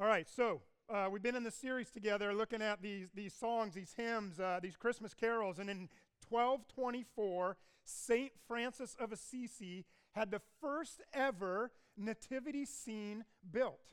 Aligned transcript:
All 0.00 0.06
right, 0.06 0.26
so 0.34 0.62
uh, 0.88 1.08
we've 1.12 1.22
been 1.22 1.36
in 1.36 1.44
the 1.44 1.50
series 1.50 1.90
together 1.90 2.32
looking 2.32 2.62
at 2.62 2.80
these, 2.80 3.08
these 3.14 3.34
songs, 3.34 3.74
these 3.74 3.92
hymns, 3.94 4.40
uh, 4.40 4.58
these 4.62 4.74
Christmas 4.74 5.12
carols. 5.12 5.58
And 5.58 5.68
in 5.68 5.90
1224, 6.30 7.58
St. 7.84 8.32
Francis 8.48 8.96
of 8.98 9.12
Assisi 9.12 9.84
had 10.12 10.30
the 10.30 10.40
first 10.58 11.02
ever 11.12 11.70
nativity 11.98 12.64
scene 12.64 13.26
built. 13.52 13.92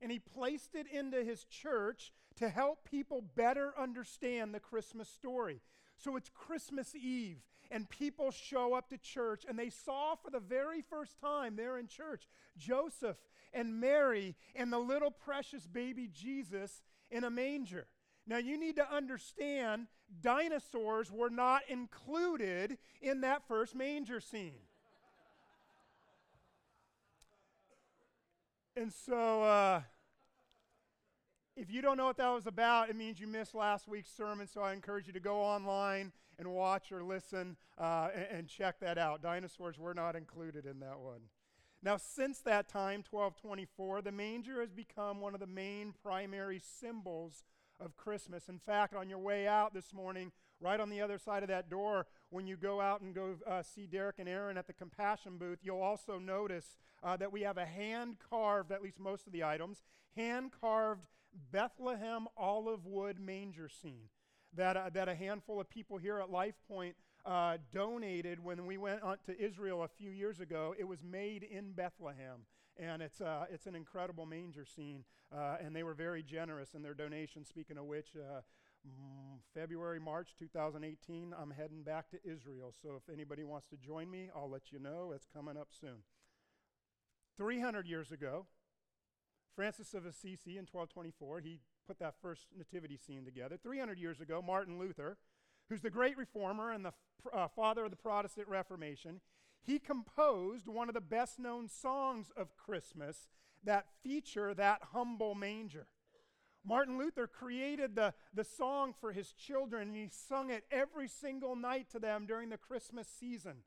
And 0.00 0.10
he 0.10 0.18
placed 0.18 0.74
it 0.74 0.86
into 0.90 1.22
his 1.22 1.44
church 1.44 2.14
to 2.36 2.48
help 2.48 2.88
people 2.90 3.22
better 3.36 3.74
understand 3.78 4.54
the 4.54 4.60
Christmas 4.60 5.10
story. 5.10 5.60
So 5.96 6.16
it's 6.16 6.30
Christmas 6.34 6.94
Eve, 6.94 7.38
and 7.70 7.88
people 7.88 8.30
show 8.30 8.74
up 8.74 8.88
to 8.90 8.98
church, 8.98 9.44
and 9.48 9.58
they 9.58 9.70
saw 9.70 10.14
for 10.16 10.30
the 10.30 10.40
very 10.40 10.82
first 10.82 11.18
time 11.20 11.56
there 11.56 11.78
in 11.78 11.86
church 11.86 12.28
Joseph 12.56 13.16
and 13.52 13.80
Mary 13.80 14.34
and 14.54 14.72
the 14.72 14.78
little 14.78 15.10
precious 15.10 15.66
baby 15.66 16.08
Jesus 16.12 16.82
in 17.10 17.24
a 17.24 17.30
manger. 17.30 17.86
Now, 18.26 18.38
you 18.38 18.58
need 18.58 18.76
to 18.76 18.94
understand 18.94 19.86
dinosaurs 20.20 21.10
were 21.10 21.30
not 21.30 21.62
included 21.68 22.78
in 23.00 23.20
that 23.20 23.46
first 23.46 23.74
manger 23.74 24.20
scene. 24.20 24.60
and 28.76 28.92
so, 28.92 29.42
uh, 29.42 29.82
if 31.56 31.70
you 31.70 31.82
don't 31.82 31.96
know 31.96 32.06
what 32.06 32.16
that 32.16 32.28
was 32.28 32.46
about, 32.46 32.90
it 32.90 32.96
means 32.96 33.20
you 33.20 33.26
missed 33.26 33.54
last 33.54 33.86
week's 33.86 34.10
sermon. 34.10 34.46
So 34.46 34.60
I 34.60 34.72
encourage 34.72 35.06
you 35.06 35.12
to 35.12 35.20
go 35.20 35.40
online 35.40 36.12
and 36.38 36.48
watch 36.48 36.90
or 36.90 37.02
listen 37.02 37.56
uh, 37.78 38.08
and, 38.14 38.26
and 38.38 38.48
check 38.48 38.80
that 38.80 38.98
out. 38.98 39.22
Dinosaurs 39.22 39.78
were 39.78 39.94
not 39.94 40.16
included 40.16 40.66
in 40.66 40.80
that 40.80 40.98
one. 40.98 41.20
Now, 41.82 41.96
since 41.98 42.40
that 42.40 42.68
time, 42.68 43.04
1224, 43.08 44.02
the 44.02 44.10
manger 44.10 44.60
has 44.60 44.72
become 44.72 45.20
one 45.20 45.34
of 45.34 45.40
the 45.40 45.46
main 45.46 45.92
primary 46.02 46.58
symbols 46.58 47.44
of 47.78 47.96
Christmas. 47.96 48.48
In 48.48 48.58
fact, 48.58 48.94
on 48.94 49.08
your 49.08 49.18
way 49.18 49.46
out 49.46 49.74
this 49.74 49.92
morning, 49.92 50.32
right 50.60 50.80
on 50.80 50.88
the 50.88 51.02
other 51.02 51.18
side 51.18 51.42
of 51.42 51.50
that 51.50 51.68
door, 51.68 52.06
when 52.30 52.46
you 52.46 52.56
go 52.56 52.80
out 52.80 53.02
and 53.02 53.14
go 53.14 53.34
uh, 53.46 53.62
see 53.62 53.86
Derek 53.86 54.18
and 54.18 54.28
Aaron 54.28 54.56
at 54.56 54.66
the 54.66 54.72
compassion 54.72 55.36
booth, 55.36 55.58
you'll 55.62 55.82
also 55.82 56.18
notice 56.18 56.78
uh, 57.02 57.16
that 57.18 57.32
we 57.32 57.42
have 57.42 57.58
a 57.58 57.66
hand 57.66 58.16
carved, 58.30 58.72
at 58.72 58.82
least 58.82 58.98
most 58.98 59.26
of 59.26 59.32
the 59.32 59.44
items, 59.44 59.82
hand 60.16 60.52
carved 60.58 61.02
Bethlehem 61.52 62.26
olive 62.36 62.86
wood 62.86 63.18
manger 63.18 63.68
scene 63.68 64.08
that, 64.56 64.76
uh, 64.76 64.90
that 64.94 65.08
a 65.08 65.14
handful 65.14 65.60
of 65.60 65.68
people 65.68 65.98
here 65.98 66.18
at 66.18 66.30
Life 66.30 66.54
Point 66.68 66.96
uh, 67.26 67.56
donated 67.72 68.42
when 68.42 68.66
we 68.66 68.76
went 68.76 69.02
on 69.02 69.18
to 69.26 69.38
Israel 69.40 69.82
a 69.82 69.88
few 69.88 70.10
years 70.10 70.40
ago. 70.40 70.74
It 70.78 70.84
was 70.84 71.02
made 71.02 71.42
in 71.42 71.72
Bethlehem. 71.72 72.46
And 72.76 73.02
it's, 73.02 73.20
uh, 73.20 73.46
it's 73.50 73.66
an 73.66 73.74
incredible 73.74 74.26
manger 74.26 74.64
scene. 74.64 75.04
Uh, 75.34 75.56
and 75.60 75.74
they 75.74 75.82
were 75.82 75.94
very 75.94 76.22
generous 76.22 76.74
in 76.74 76.82
their 76.82 76.94
donation. 76.94 77.44
Speaking 77.44 77.78
of 77.78 77.86
which, 77.86 78.08
uh, 78.16 78.40
mm, 78.86 79.38
February, 79.54 79.98
March 79.98 80.34
2018, 80.38 81.34
I'm 81.40 81.50
heading 81.50 81.82
back 81.82 82.10
to 82.10 82.18
Israel. 82.24 82.74
So 82.82 82.90
if 82.96 83.12
anybody 83.12 83.42
wants 83.44 83.66
to 83.68 83.76
join 83.76 84.10
me, 84.10 84.28
I'll 84.34 84.50
let 84.50 84.70
you 84.70 84.78
know. 84.78 85.12
It's 85.14 85.26
coming 85.32 85.56
up 85.56 85.68
soon. 85.70 86.02
300 87.36 87.88
years 87.88 88.12
ago, 88.12 88.46
Francis 89.54 89.94
of 89.94 90.06
Assisi 90.06 90.58
in 90.58 90.66
1224, 90.70 91.40
he 91.40 91.60
put 91.86 91.98
that 91.98 92.14
first 92.20 92.46
nativity 92.56 92.96
scene 92.96 93.24
together. 93.24 93.56
300 93.62 93.98
years 93.98 94.20
ago, 94.20 94.42
Martin 94.42 94.78
Luther, 94.78 95.16
who's 95.68 95.82
the 95.82 95.90
great 95.90 96.16
reformer 96.16 96.70
and 96.70 96.84
the 96.84 96.92
uh, 97.32 97.48
father 97.48 97.84
of 97.84 97.90
the 97.90 97.96
Protestant 97.96 98.48
Reformation, 98.48 99.20
he 99.62 99.78
composed 99.78 100.68
one 100.68 100.88
of 100.88 100.94
the 100.94 101.00
best 101.00 101.38
known 101.38 101.68
songs 101.68 102.30
of 102.36 102.56
Christmas 102.56 103.28
that 103.64 103.86
feature 104.02 104.52
that 104.54 104.80
humble 104.92 105.34
manger. 105.34 105.86
Martin 106.66 106.98
Luther 106.98 107.26
created 107.26 107.94
the, 107.94 108.14
the 108.32 108.44
song 108.44 108.94
for 108.98 109.12
his 109.12 109.32
children 109.32 109.88
and 109.88 109.96
he 109.96 110.08
sung 110.08 110.50
it 110.50 110.64
every 110.70 111.08
single 111.08 111.56
night 111.56 111.90
to 111.90 111.98
them 111.98 112.26
during 112.26 112.48
the 112.48 112.56
Christmas 112.56 113.06
season. 113.08 113.58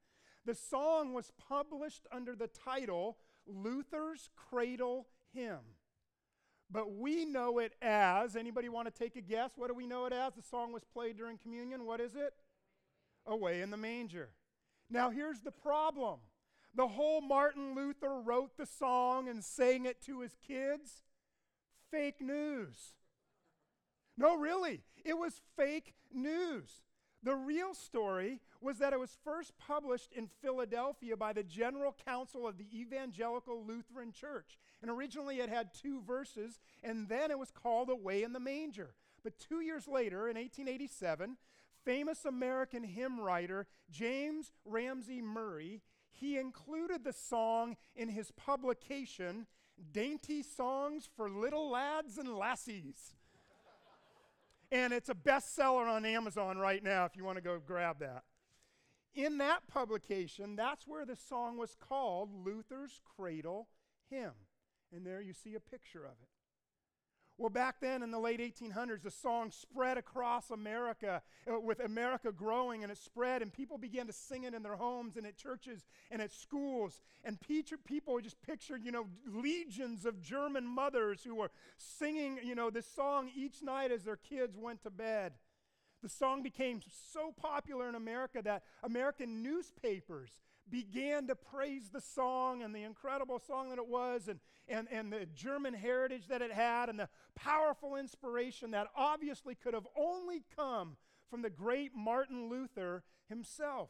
The 0.45 0.55
song 0.55 1.13
was 1.13 1.31
published 1.37 2.07
under 2.11 2.35
the 2.35 2.47
title 2.47 3.17
Luther's 3.45 4.29
Cradle 4.35 5.07
Hymn. 5.33 5.76
But 6.69 6.93
we 6.93 7.25
know 7.25 7.59
it 7.59 7.73
as, 7.81 8.35
anybody 8.35 8.67
want 8.67 8.93
to 8.93 9.03
take 9.03 9.15
a 9.15 9.21
guess? 9.21 9.51
What 9.55 9.67
do 9.67 9.73
we 9.73 9.87
know 9.87 10.05
it 10.05 10.13
as? 10.13 10.33
The 10.33 10.43
song 10.43 10.73
was 10.73 10.83
played 10.83 11.17
during 11.17 11.37
communion. 11.37 11.85
What 11.85 12.01
is 12.01 12.15
it? 12.15 12.33
Away 13.25 13.61
in 13.61 13.69
the 13.69 13.77
manger. 13.77 14.29
Now, 14.89 15.09
here's 15.09 15.41
the 15.41 15.51
problem 15.51 16.19
the 16.75 16.87
whole 16.87 17.21
Martin 17.21 17.73
Luther 17.73 18.19
wrote 18.21 18.57
the 18.57 18.65
song 18.65 19.27
and 19.27 19.43
sang 19.43 19.85
it 19.85 20.01
to 20.03 20.21
his 20.21 20.35
kids. 20.45 21.03
Fake 21.89 22.21
news. 22.21 22.93
No, 24.17 24.35
really, 24.35 24.81
it 25.05 25.17
was 25.17 25.41
fake 25.55 25.93
news. 26.13 26.81
The 27.23 27.35
real 27.35 27.73
story 27.73 28.39
was 28.61 28.77
that 28.77 28.93
it 28.93 28.99
was 28.99 29.17
first 29.23 29.53
published 29.57 30.13
in 30.13 30.29
Philadelphia 30.41 31.17
by 31.17 31.33
the 31.33 31.43
General 31.43 31.95
Council 32.05 32.47
of 32.47 32.57
the 32.57 32.67
Evangelical 32.73 33.65
Lutheran 33.65 34.11
Church. 34.11 34.57
And 34.81 34.91
originally 34.91 35.39
it 35.39 35.49
had 35.49 35.73
two 35.73 36.01
verses, 36.01 36.59
and 36.83 37.09
then 37.09 37.31
it 37.31 37.39
was 37.39 37.51
called 37.51 37.89
Away 37.89 38.23
in 38.23 38.33
the 38.33 38.39
Manger. 38.39 38.93
But 39.23 39.39
two 39.39 39.61
years 39.61 39.87
later, 39.87 40.29
in 40.29 40.37
1887, 40.37 41.37
famous 41.83 42.23
American 42.23 42.83
hymn 42.83 43.19
writer 43.19 43.67
James 43.89 44.51
Ramsey 44.63 45.21
Murray, 45.21 45.81
he 46.11 46.37
included 46.37 47.03
the 47.03 47.13
song 47.13 47.77
in 47.95 48.09
his 48.09 48.31
publication, 48.31 49.47
Dainty 49.91 50.43
Songs 50.43 51.09
for 51.15 51.29
Little 51.29 51.69
Lads 51.69 52.17
and 52.17 52.29
Lassies 52.29 53.16
and 54.71 54.93
it's 54.93 55.09
a 55.09 55.15
bestseller 55.15 55.87
on 55.87 56.05
Amazon 56.05 56.57
right 56.57 56.83
now 56.83 57.05
if 57.05 57.15
you 57.15 57.23
want 57.23 57.37
to 57.37 57.43
go 57.43 57.59
grab 57.65 57.99
that. 57.99 58.23
In 59.13 59.37
that 59.39 59.67
publication, 59.67 60.55
that's 60.55 60.85
where 60.85 61.05
the 61.05 61.15
song 61.15 61.57
was 61.57 61.75
called 61.75 62.29
Luther's 62.45 62.99
Cradle 63.15 63.67
Hymn. 64.09 64.33
And 64.93 65.05
there 65.05 65.21
you 65.21 65.33
see 65.33 65.55
a 65.55 65.59
picture 65.59 66.05
of 66.05 66.11
it. 66.21 66.29
Well, 67.39 67.49
back 67.49 67.75
then 67.79 68.01
in 68.01 68.09
the 68.09 68.19
late 68.19 68.39
1800s, 68.39 69.03
the 69.03 69.11
song 69.11 69.51
spread 69.51 69.99
across 69.99 70.49
America, 70.49 71.21
uh, 71.47 71.59
with 71.59 71.79
America 71.81 72.31
growing, 72.31 72.81
and 72.81 72.91
it 72.91 72.97
spread, 72.97 73.43
and 73.43 73.53
people 73.53 73.77
began 73.77 74.07
to 74.07 74.13
sing 74.13 74.43
it 74.43 74.55
in 74.55 74.63
their 74.63 74.75
homes 74.75 75.17
and 75.17 75.25
at 75.27 75.37
churches 75.37 75.85
and 76.09 76.19
at 76.19 76.31
schools. 76.31 76.99
And 77.23 77.37
people 77.85 78.19
just 78.21 78.41
pictured, 78.41 78.83
you 78.83 78.91
know, 78.91 79.05
legions 79.31 80.05
of 80.05 80.19
German 80.19 80.65
mothers 80.65 81.23
who 81.23 81.35
were 81.35 81.51
singing, 81.77 82.39
you 82.43 82.55
know, 82.55 82.71
this 82.71 82.87
song 82.87 83.29
each 83.35 83.61
night 83.61 83.91
as 83.91 84.03
their 84.03 84.15
kids 84.15 84.57
went 84.57 84.81
to 84.81 84.89
bed. 84.89 85.33
The 86.01 86.09
song 86.09 86.41
became 86.41 86.81
so 87.11 87.31
popular 87.31 87.87
in 87.87 87.95
America 87.95 88.41
that 88.43 88.63
American 88.83 89.43
newspapers 89.43 90.31
began 90.69 91.27
to 91.27 91.35
praise 91.35 91.89
the 91.89 92.01
song 92.01 92.61
and 92.61 92.73
the 92.73 92.83
incredible 92.83 93.39
song 93.39 93.69
that 93.69 93.77
it 93.77 93.87
was, 93.87 94.27
and, 94.27 94.39
and, 94.67 94.87
and 94.91 95.11
the 95.11 95.25
German 95.25 95.73
heritage 95.73 96.27
that 96.27 96.41
it 96.41 96.51
had, 96.51 96.89
and 96.89 96.99
the 96.99 97.09
powerful 97.35 97.95
inspiration 97.95 98.71
that 98.71 98.87
obviously 98.95 99.55
could 99.55 99.73
have 99.73 99.87
only 99.95 100.43
come 100.55 100.97
from 101.29 101.41
the 101.41 101.49
great 101.49 101.91
Martin 101.95 102.49
Luther 102.49 103.03
himself. 103.29 103.89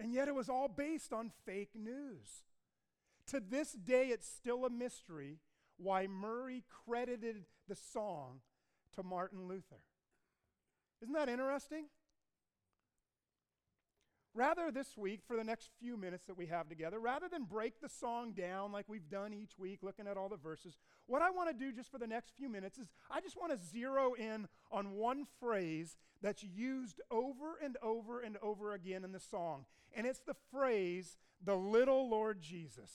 And 0.00 0.12
yet 0.12 0.28
it 0.28 0.34
was 0.34 0.48
all 0.48 0.68
based 0.68 1.12
on 1.12 1.30
fake 1.46 1.70
news. 1.74 2.44
To 3.28 3.40
this 3.40 3.72
day, 3.72 4.08
it's 4.08 4.28
still 4.28 4.64
a 4.66 4.70
mystery 4.70 5.38
why 5.76 6.06
Murray 6.06 6.64
credited 6.68 7.44
the 7.68 7.76
song 7.76 8.40
to 8.94 9.02
Martin 9.02 9.48
Luther. 9.48 9.80
Isn't 11.02 11.14
that 11.14 11.28
interesting? 11.28 11.86
Rather, 14.36 14.72
this 14.72 14.96
week, 14.96 15.20
for 15.24 15.36
the 15.36 15.44
next 15.44 15.70
few 15.78 15.96
minutes 15.96 16.26
that 16.26 16.36
we 16.36 16.46
have 16.46 16.68
together, 16.68 16.98
rather 16.98 17.28
than 17.28 17.44
break 17.44 17.80
the 17.80 17.88
song 17.88 18.32
down 18.32 18.72
like 18.72 18.84
we've 18.88 19.08
done 19.08 19.32
each 19.32 19.56
week, 19.56 19.78
looking 19.82 20.08
at 20.08 20.16
all 20.16 20.28
the 20.28 20.36
verses, 20.36 20.76
what 21.06 21.22
I 21.22 21.30
want 21.30 21.50
to 21.50 21.54
do 21.54 21.72
just 21.72 21.88
for 21.88 21.98
the 22.00 22.06
next 22.06 22.32
few 22.36 22.48
minutes 22.48 22.76
is 22.76 22.88
I 23.08 23.20
just 23.20 23.36
want 23.36 23.52
to 23.52 23.64
zero 23.64 24.14
in 24.14 24.48
on 24.72 24.94
one 24.94 25.26
phrase 25.38 25.96
that's 26.20 26.42
used 26.42 27.00
over 27.12 27.58
and 27.62 27.76
over 27.80 28.22
and 28.22 28.36
over 28.42 28.72
again 28.72 29.04
in 29.04 29.12
the 29.12 29.20
song. 29.20 29.66
And 29.94 30.04
it's 30.04 30.22
the 30.26 30.34
phrase, 30.50 31.16
the 31.44 31.54
little 31.54 32.10
Lord 32.10 32.40
Jesus. 32.40 32.90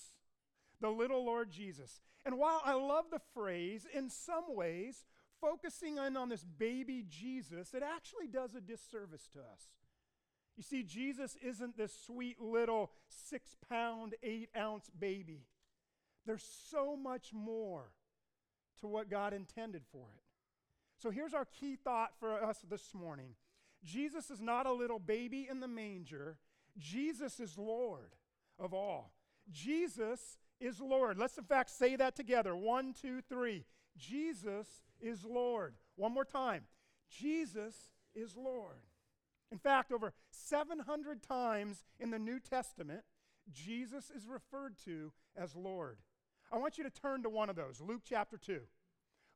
The 0.81 0.89
little 0.89 1.25
Lord 1.25 1.51
Jesus. 1.51 2.01
And 2.25 2.37
while 2.37 2.61
I 2.65 2.73
love 2.73 3.05
the 3.11 3.21
phrase, 3.33 3.87
in 3.93 4.09
some 4.09 4.55
ways, 4.55 5.05
focusing 5.39 5.97
in 5.97 6.17
on 6.17 6.27
this 6.27 6.43
baby 6.43 7.05
Jesus, 7.07 7.73
it 7.73 7.83
actually 7.83 8.27
does 8.27 8.55
a 8.55 8.61
disservice 8.61 9.29
to 9.33 9.39
us. 9.39 9.69
You 10.59 10.63
see, 10.63 10.83
Jesus 10.83 11.37
isn't 11.41 11.77
this 11.77 11.93
sweet 12.05 12.41
little 12.41 12.91
six 13.07 13.55
pound, 13.69 14.15
eight 14.21 14.49
ounce 14.57 14.91
baby. 14.99 15.45
There's 16.25 16.43
so 16.69 16.97
much 16.97 17.31
more 17.31 17.93
to 18.81 18.87
what 18.87 19.09
God 19.09 19.33
intended 19.33 19.83
for 19.89 20.07
it. 20.17 20.23
So 21.01 21.11
here's 21.11 21.33
our 21.33 21.45
key 21.45 21.77
thought 21.81 22.09
for 22.19 22.43
us 22.43 22.57
this 22.69 22.93
morning 22.93 23.35
Jesus 23.85 24.29
is 24.29 24.41
not 24.41 24.65
a 24.65 24.73
little 24.73 24.99
baby 24.99 25.47
in 25.49 25.61
the 25.61 25.67
manger, 25.69 26.35
Jesus 26.77 27.39
is 27.39 27.57
Lord 27.57 28.11
of 28.59 28.73
all. 28.73 29.13
Jesus 29.49 30.39
is 30.59 30.81
Lord. 30.81 31.17
Let's, 31.17 31.37
in 31.37 31.45
fact, 31.45 31.69
say 31.69 31.95
that 31.95 32.17
together. 32.17 32.53
One, 32.53 32.93
two, 33.01 33.21
three. 33.29 33.63
Jesus 33.95 34.67
is 34.99 35.23
Lord. 35.23 35.75
One 35.95 36.13
more 36.13 36.25
time. 36.25 36.63
Jesus 37.09 37.75
is 38.13 38.35
Lord. 38.35 38.81
In 39.51 39.57
fact, 39.57 39.91
over 39.91 40.13
700 40.31 41.23
times 41.23 41.83
in 41.99 42.11
the 42.11 42.19
New 42.19 42.39
Testament, 42.39 43.01
Jesus 43.51 44.11
is 44.15 44.27
referred 44.27 44.77
to 44.85 45.11
as 45.35 45.55
Lord. 45.55 45.97
I 46.51 46.57
want 46.57 46.77
you 46.77 46.83
to 46.83 46.89
turn 46.89 47.23
to 47.23 47.29
one 47.29 47.49
of 47.49 47.55
those, 47.55 47.81
Luke 47.81 48.01
chapter 48.05 48.37
2. 48.37 48.59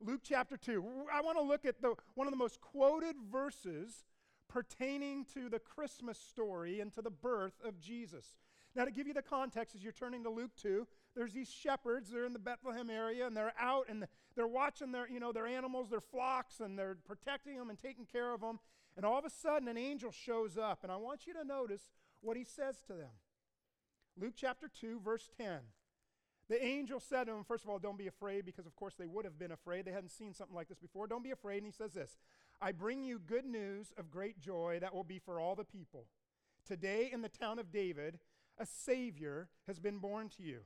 Luke 0.02 0.22
chapter 0.24 0.58
2. 0.58 0.84
I 1.12 1.22
want 1.22 1.38
to 1.38 1.44
look 1.44 1.66
at 1.66 1.82
the, 1.82 1.96
one 2.16 2.28
of 2.28 2.32
the 2.32 2.38
most 2.38 2.60
quoted 2.62 3.16
verses 3.32 4.04
pertaining 4.50 5.26
to 5.34 5.50
the 5.50 5.60
Christmas 5.60 6.18
story 6.18 6.80
and 6.80 6.94
to 6.94 7.02
the 7.02 7.10
birth 7.10 7.54
of 7.66 7.80
Jesus. 7.80 8.36
Now, 8.76 8.86
to 8.86 8.92
give 8.92 9.08
you 9.08 9.14
the 9.14 9.22
context, 9.22 9.76
as 9.76 9.84
you're 9.84 9.94
turning 9.94 10.24
to 10.24 10.30
Luke 10.30 10.52
2, 10.62 10.88
there's 11.16 11.34
these 11.34 11.52
shepherds. 11.52 12.10
They're 12.10 12.26
in 12.26 12.34
the 12.34 12.40
Bethlehem 12.40 12.90
area, 12.90 13.28
and 13.28 13.36
they're 13.36 13.54
out 13.60 13.86
and 13.90 14.08
they're 14.36 14.48
watching 14.48 14.92
their, 14.92 15.08
you 15.08 15.20
know, 15.20 15.32
their 15.32 15.46
animals, 15.46 15.90
their 15.90 16.02
flocks, 16.02 16.60
and 16.60 16.78
they're 16.78 16.98
protecting 17.06 17.58
them 17.58 17.70
and 17.70 17.80
taking 17.80 18.06
care 18.06 18.34
of 18.34 18.42
them. 18.42 18.60
And 18.96 19.06
all 19.06 19.18
of 19.18 19.26
a 19.26 19.30
sudden, 19.30 19.68
an 19.68 19.78
angel 19.78 20.12
shows 20.12 20.58
up, 20.58 20.80
and 20.84 20.92
I 20.92 20.98
want 20.98 21.28
you 21.28 21.34
to 21.34 21.44
notice 21.44 21.90
what 22.22 22.38
he 22.38 22.44
says 22.44 22.82
to 22.88 22.94
them. 22.94 23.12
Luke 24.20 24.34
chapter 24.36 24.68
2, 24.68 25.00
verse 25.00 25.30
10. 25.38 25.60
The 26.50 26.64
angel 26.64 27.00
said 27.00 27.26
to 27.26 27.34
him, 27.34 27.44
first 27.44 27.64
of 27.64 27.70
all, 27.70 27.80
don't 27.80 27.98
be 27.98 28.08
afraid, 28.08 28.46
because 28.46 28.66
of 28.66 28.76
course 28.76 28.96
they 28.96 29.08
would 29.08 29.26
have 29.26 29.40
been 29.40 29.52
afraid. 29.52 29.86
They 29.86 29.92
hadn't 29.92 30.12
seen 30.12 30.34
something 30.34 30.56
like 30.56 30.68
this 30.68 30.78
before. 30.78 31.08
Don't 31.08 31.24
be 31.24 31.32
afraid. 31.32 31.58
And 31.58 31.66
he 31.66 31.72
says 31.72 31.94
this 31.94 32.18
I 32.62 32.72
bring 32.72 33.04
you 33.04 33.20
good 33.20 33.46
news 33.46 33.94
of 33.98 34.12
great 34.12 34.40
joy 34.40 34.78
that 34.82 34.94
will 34.94 35.04
be 35.04 35.20
for 35.20 35.40
all 35.40 35.56
the 35.56 35.64
people. 35.64 36.06
Today 36.66 37.10
in 37.12 37.22
the 37.22 37.30
town 37.30 37.60
of 37.60 37.72
David, 37.72 38.20
a 38.58 38.66
Savior 38.66 39.50
has 39.68 39.80
been 39.80 39.98
born 39.98 40.30
to 40.38 40.44
you. 40.44 40.60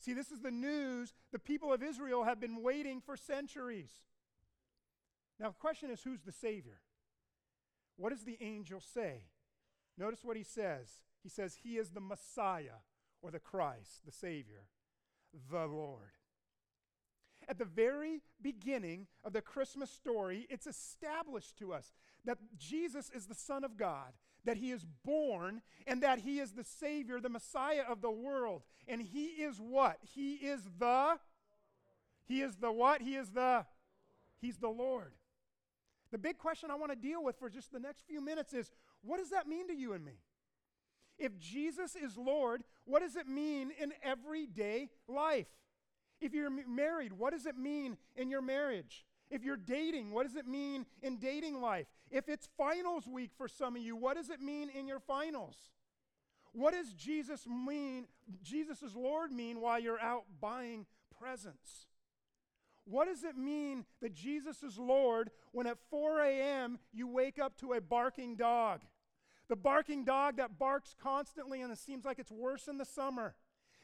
See, 0.00 0.12
this 0.12 0.30
is 0.30 0.40
the 0.40 0.50
news 0.50 1.14
the 1.32 1.38
people 1.38 1.72
of 1.72 1.82
Israel 1.82 2.24
have 2.24 2.40
been 2.40 2.62
waiting 2.62 3.00
for 3.00 3.16
centuries. 3.16 3.90
Now, 5.40 5.48
the 5.48 5.54
question 5.54 5.90
is 5.90 6.02
who's 6.02 6.22
the 6.22 6.32
Savior? 6.32 6.80
What 7.96 8.10
does 8.10 8.24
the 8.24 8.38
angel 8.40 8.80
say? 8.80 9.22
Notice 9.96 10.24
what 10.24 10.36
he 10.36 10.42
says. 10.42 10.88
He 11.22 11.28
says, 11.28 11.58
He 11.62 11.76
is 11.78 11.90
the 11.90 12.00
Messiah 12.00 12.82
or 13.22 13.30
the 13.30 13.40
Christ, 13.40 14.02
the 14.04 14.12
Savior, 14.12 14.66
the 15.50 15.66
Lord. 15.66 16.12
At 17.48 17.58
the 17.58 17.64
very 17.64 18.20
beginning 18.40 19.06
of 19.22 19.32
the 19.32 19.42
Christmas 19.42 19.90
story, 19.90 20.46
it's 20.48 20.66
established 20.66 21.56
to 21.58 21.72
us 21.72 21.92
that 22.24 22.38
Jesus 22.56 23.10
is 23.14 23.26
the 23.26 23.34
Son 23.34 23.64
of 23.64 23.76
God, 23.76 24.12
that 24.44 24.56
He 24.56 24.70
is 24.70 24.84
born, 25.04 25.62
and 25.86 26.02
that 26.02 26.20
He 26.20 26.38
is 26.38 26.52
the 26.52 26.64
Savior, 26.64 27.20
the 27.20 27.28
Messiah 27.28 27.82
of 27.88 28.00
the 28.00 28.10
world. 28.10 28.62
And 28.86 29.00
He 29.00 29.26
is 29.26 29.58
what? 29.58 29.98
He 30.14 30.34
is 30.34 30.60
the. 30.78 31.18
He 32.26 32.42
is 32.42 32.56
the 32.56 32.72
what? 32.72 33.02
He 33.02 33.16
is 33.16 33.30
the. 33.30 33.66
He's 34.40 34.58
the 34.58 34.68
Lord. 34.68 35.12
The 36.12 36.18
big 36.18 36.38
question 36.38 36.70
I 36.70 36.76
want 36.76 36.92
to 36.92 36.96
deal 36.96 37.24
with 37.24 37.38
for 37.38 37.50
just 37.50 37.72
the 37.72 37.80
next 37.80 38.04
few 38.06 38.20
minutes 38.20 38.52
is 38.52 38.70
what 39.02 39.18
does 39.18 39.30
that 39.30 39.48
mean 39.48 39.66
to 39.68 39.74
you 39.74 39.94
and 39.94 40.04
me? 40.04 40.20
If 41.18 41.38
Jesus 41.38 41.94
is 41.94 42.16
Lord, 42.16 42.62
what 42.84 43.02
does 43.02 43.16
it 43.16 43.26
mean 43.26 43.72
in 43.80 43.92
everyday 44.02 44.90
life? 45.08 45.48
If 46.20 46.34
you're 46.34 46.50
married, 46.50 47.12
what 47.12 47.32
does 47.32 47.46
it 47.46 47.56
mean 47.56 47.96
in 48.16 48.30
your 48.30 48.42
marriage? 48.42 49.04
If 49.34 49.42
you're 49.42 49.56
dating, 49.56 50.12
what 50.12 50.28
does 50.28 50.36
it 50.36 50.46
mean 50.46 50.86
in 51.02 51.16
dating 51.16 51.60
life? 51.60 51.86
If 52.08 52.28
it's 52.28 52.48
finals 52.56 53.08
week 53.08 53.32
for 53.36 53.48
some 53.48 53.74
of 53.74 53.82
you, 53.82 53.96
what 53.96 54.16
does 54.16 54.30
it 54.30 54.40
mean 54.40 54.70
in 54.70 54.86
your 54.86 55.00
finals? 55.00 55.56
What 56.52 56.72
does 56.72 56.92
Jesus 56.92 57.44
mean, 57.48 58.06
Jesus 58.44 58.80
as 58.84 58.94
Lord 58.94 59.32
mean 59.32 59.60
while 59.60 59.80
you're 59.80 60.00
out 60.00 60.22
buying 60.40 60.86
presents? 61.20 61.88
What 62.84 63.08
does 63.08 63.24
it 63.24 63.36
mean 63.36 63.86
that 64.00 64.14
Jesus 64.14 64.62
is 64.62 64.78
Lord 64.78 65.30
when 65.50 65.66
at 65.66 65.78
4 65.90 66.20
a.m. 66.20 66.78
you 66.92 67.08
wake 67.08 67.40
up 67.40 67.58
to 67.58 67.72
a 67.72 67.80
barking 67.80 68.36
dog? 68.36 68.82
The 69.48 69.56
barking 69.56 70.04
dog 70.04 70.36
that 70.36 70.60
barks 70.60 70.94
constantly 71.02 71.60
and 71.60 71.72
it 71.72 71.78
seems 71.78 72.04
like 72.04 72.20
it's 72.20 72.30
worse 72.30 72.68
in 72.68 72.78
the 72.78 72.84
summer 72.84 73.34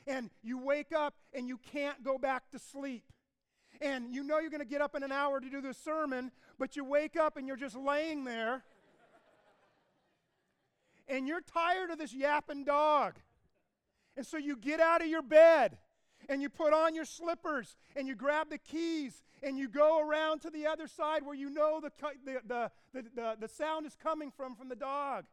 and 0.07 0.31
you 0.45 0.59
wake 0.59 0.93
up 0.93 1.15
and 1.33 1.49
you 1.49 1.59
can't 1.59 2.05
go 2.05 2.19
back 2.19 2.49
to 2.51 2.61
sleep. 2.61 3.03
And 3.81 4.15
you 4.15 4.23
know 4.23 4.39
you're 4.39 4.51
going 4.51 4.61
to 4.61 4.67
get 4.67 4.81
up 4.81 4.95
in 4.95 5.03
an 5.03 5.13
hour 5.13 5.41
to 5.41 5.49
do 5.49 5.61
the 5.61 5.73
sermon, 5.73 6.31
but 6.59 6.77
you 6.77 6.85
wake 6.85 7.17
up 7.17 7.37
and 7.37 7.47
you're 7.47 7.57
just 7.57 7.77
laying 7.77 8.25
there. 8.25 8.63
and 11.09 11.27
you're 11.27 11.41
tired 11.41 11.91
of 11.91 11.99
this 11.99 12.13
yapping 12.13 12.65
dog. 12.65 13.15
And 14.17 14.27
so 14.27 14.37
you 14.37 14.57
get 14.57 14.81
out 14.81 15.01
of 15.01 15.09
your 15.09 15.23
bed 15.23 15.79
and 16.29 16.43
you 16.43 16.49
put 16.49 16.73
on 16.73 16.95
your 16.95 17.05
slippers 17.05 17.77
and 17.97 18.07
you 18.07 18.15
grab 18.15 18.51
the 18.51 18.59
keys 18.59 19.23
and 19.43 19.59
you 19.59 19.69
go 19.69 20.01
around 20.01 20.41
to 20.43 20.51
the 20.51 20.67
other 20.67 20.87
side 20.87 21.25
where 21.25 21.35
you 21.35 21.49
know 21.49 21.81
the, 21.81 21.91
the, 22.25 22.41
the, 22.47 22.71
the, 23.15 23.37
the 23.41 23.49
sound 23.49 23.87
is 23.87 23.97
coming 23.97 24.31
from 24.31 24.55
from 24.55 24.69
the 24.69 24.77
dog 24.77 25.25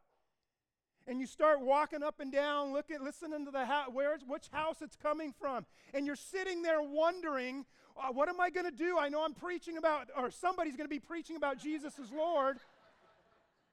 and 1.08 1.22
you 1.22 1.26
start 1.26 1.62
walking 1.62 2.04
up 2.04 2.20
and 2.20 2.32
down, 2.32 2.74
looking, 2.74 3.02
listening 3.02 3.46
to 3.46 3.52
the 3.52 3.66
house, 3.66 3.90
which 3.94 4.48
house 4.52 4.82
it's 4.82 4.96
coming 4.96 5.34
from, 5.40 5.66
and 5.94 6.06
you're 6.06 6.18
sitting 6.18 6.62
there 6.62 6.82
wondering, 6.82 7.66
uh, 7.98 8.12
what 8.12 8.30
am 8.30 8.40
I 8.40 8.50
going 8.50 8.66
to 8.66 8.76
do? 8.76 8.98
I 8.98 9.10
know 9.10 9.24
I'm 9.24 9.34
preaching 9.34 9.78
about, 9.78 10.10
or 10.16 10.32
somebody's 10.32 10.76
going 10.76 10.86
to 10.86 10.94
be 10.94 11.00
preaching 11.00 11.36
about 11.36 11.58
Jesus 11.58 12.00
as 12.00 12.12
Lord 12.12 12.58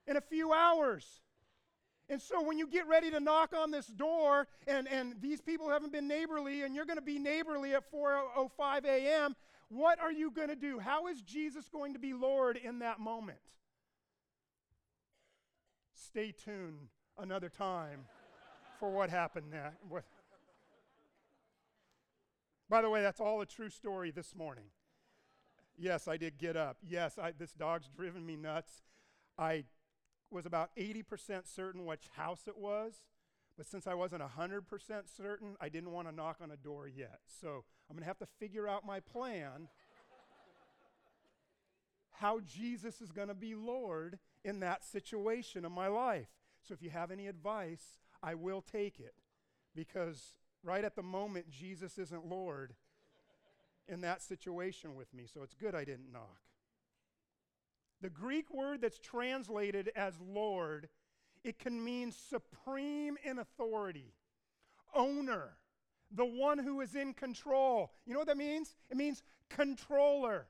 in 0.06 0.17
a 0.17 0.21
few 0.21 0.53
hours. 0.53 1.05
And 2.09 2.21
so 2.21 2.43
when 2.43 2.59
you 2.59 2.67
get 2.67 2.87
ready 2.87 3.11
to 3.11 3.21
knock 3.21 3.55
on 3.56 3.71
this 3.71 3.87
door, 3.87 4.47
and, 4.67 4.87
and 4.88 5.15
these 5.21 5.41
people 5.41 5.71
haven't 5.71 5.93
been 5.93 6.06
neighborly, 6.06 6.62
and 6.62 6.75
you're 6.75 6.85
going 6.85 6.99
to 6.99 7.03
be 7.03 7.19
neighborly 7.19 7.75
at 7.75 7.91
4:05 7.91 8.85
a.m., 8.85 9.35
what 9.69 9.99
are 9.99 10.12
you 10.12 10.31
going 10.31 10.49
to 10.49 10.56
do? 10.56 10.79
How 10.79 11.06
is 11.06 11.23
Jesus 11.23 11.69
going 11.70 11.94
to 11.94 11.99
be 11.99 12.12
Lord 12.12 12.59
in 12.59 12.81
that 12.81 13.00
moment? 13.00 13.38
Stay 15.94 16.32
tuned 16.32 16.88
another 17.19 17.49
time 17.49 18.00
for 18.79 18.91
what 18.91 19.09
happened 19.09 19.47
there. 19.50 19.73
By 22.75 22.82
the 22.82 22.91
way, 22.91 23.03
that's 23.03 23.21
all 23.21 23.41
a 23.41 23.47
true 23.47 23.71
story 23.71 24.11
this 24.11 24.35
morning. 24.35 24.65
Yes, 25.79 26.09
I 26.09 26.17
did 26.17 26.38
get 26.38 26.56
up. 26.56 26.76
Yes, 26.82 27.21
I, 27.23 27.31
this 27.31 27.53
dog's 27.53 27.88
driven 27.88 28.26
me 28.26 28.35
nuts. 28.35 28.82
I 29.38 29.62
was 30.29 30.44
about 30.44 30.75
80% 30.76 31.47
certain 31.47 31.87
which 31.87 32.09
house 32.17 32.49
it 32.49 32.59
was, 32.59 32.94
but 33.56 33.65
since 33.65 33.87
I 33.87 33.94
wasn't 33.94 34.23
100% 34.23 34.65
certain, 35.17 35.55
I 35.61 35.69
didn't 35.69 35.93
want 35.93 36.09
to 36.09 36.12
knock 36.12 36.38
on 36.43 36.50
a 36.50 36.56
door 36.56 36.88
yet. 36.88 37.21
So 37.41 37.65
I'm 37.88 37.94
going 37.94 38.03
to 38.03 38.09
have 38.09 38.19
to 38.19 38.26
figure 38.41 38.67
out 38.67 38.85
my 38.85 38.99
plan 38.99 39.69
how 42.10 42.41
Jesus 42.41 43.01
is 43.01 43.13
going 43.13 43.29
to 43.29 43.34
be 43.34 43.55
Lord 43.55 44.19
in 44.44 44.58
that 44.58 44.82
situation 44.82 45.65
of 45.65 45.70
my 45.70 45.87
life. 45.87 46.27
So 46.67 46.75
if 46.75 46.82
you 46.82 46.91
have 46.91 47.13
any 47.13 47.29
advice, 47.29 48.01
I 48.20 48.34
will 48.34 48.63
take 48.63 48.98
it 48.98 49.15
because 49.77 50.34
right 50.65 50.85
at 50.85 50.97
the 50.97 51.03
moment, 51.03 51.51
Jesus 51.51 51.99
isn't 51.99 52.27
Lord 52.27 52.75
in 53.87 54.01
that 54.01 54.23
situation 54.23 54.94
with 54.94 55.13
me. 55.13 55.27
So 55.33 55.43
it's 55.43 55.55
good 55.55 55.75
I 55.75 55.85
didn't 55.85 56.13
knock. 56.13 56.41
The 58.01 58.11
Greek 58.11 58.53
word 58.53 58.81
that's 58.81 58.99
translated 58.99 59.91
as 59.94 60.15
Lord, 60.21 60.89
it 61.43 61.59
can 61.59 61.83
mean 61.83 62.13
supreme 62.13 63.17
in 63.25 63.39
authority, 63.39 64.15
owner, 64.94 65.56
the 66.11 66.25
one 66.25 66.59
who 66.59 66.81
is 66.81 66.94
in 66.94 67.15
control. 67.15 67.93
You 68.06 68.13
know 68.15 68.21
what 68.21 68.29
that 68.29 68.37
means? 68.37 68.75
It 68.91 68.97
means 68.97 69.23
controller. 69.49 70.47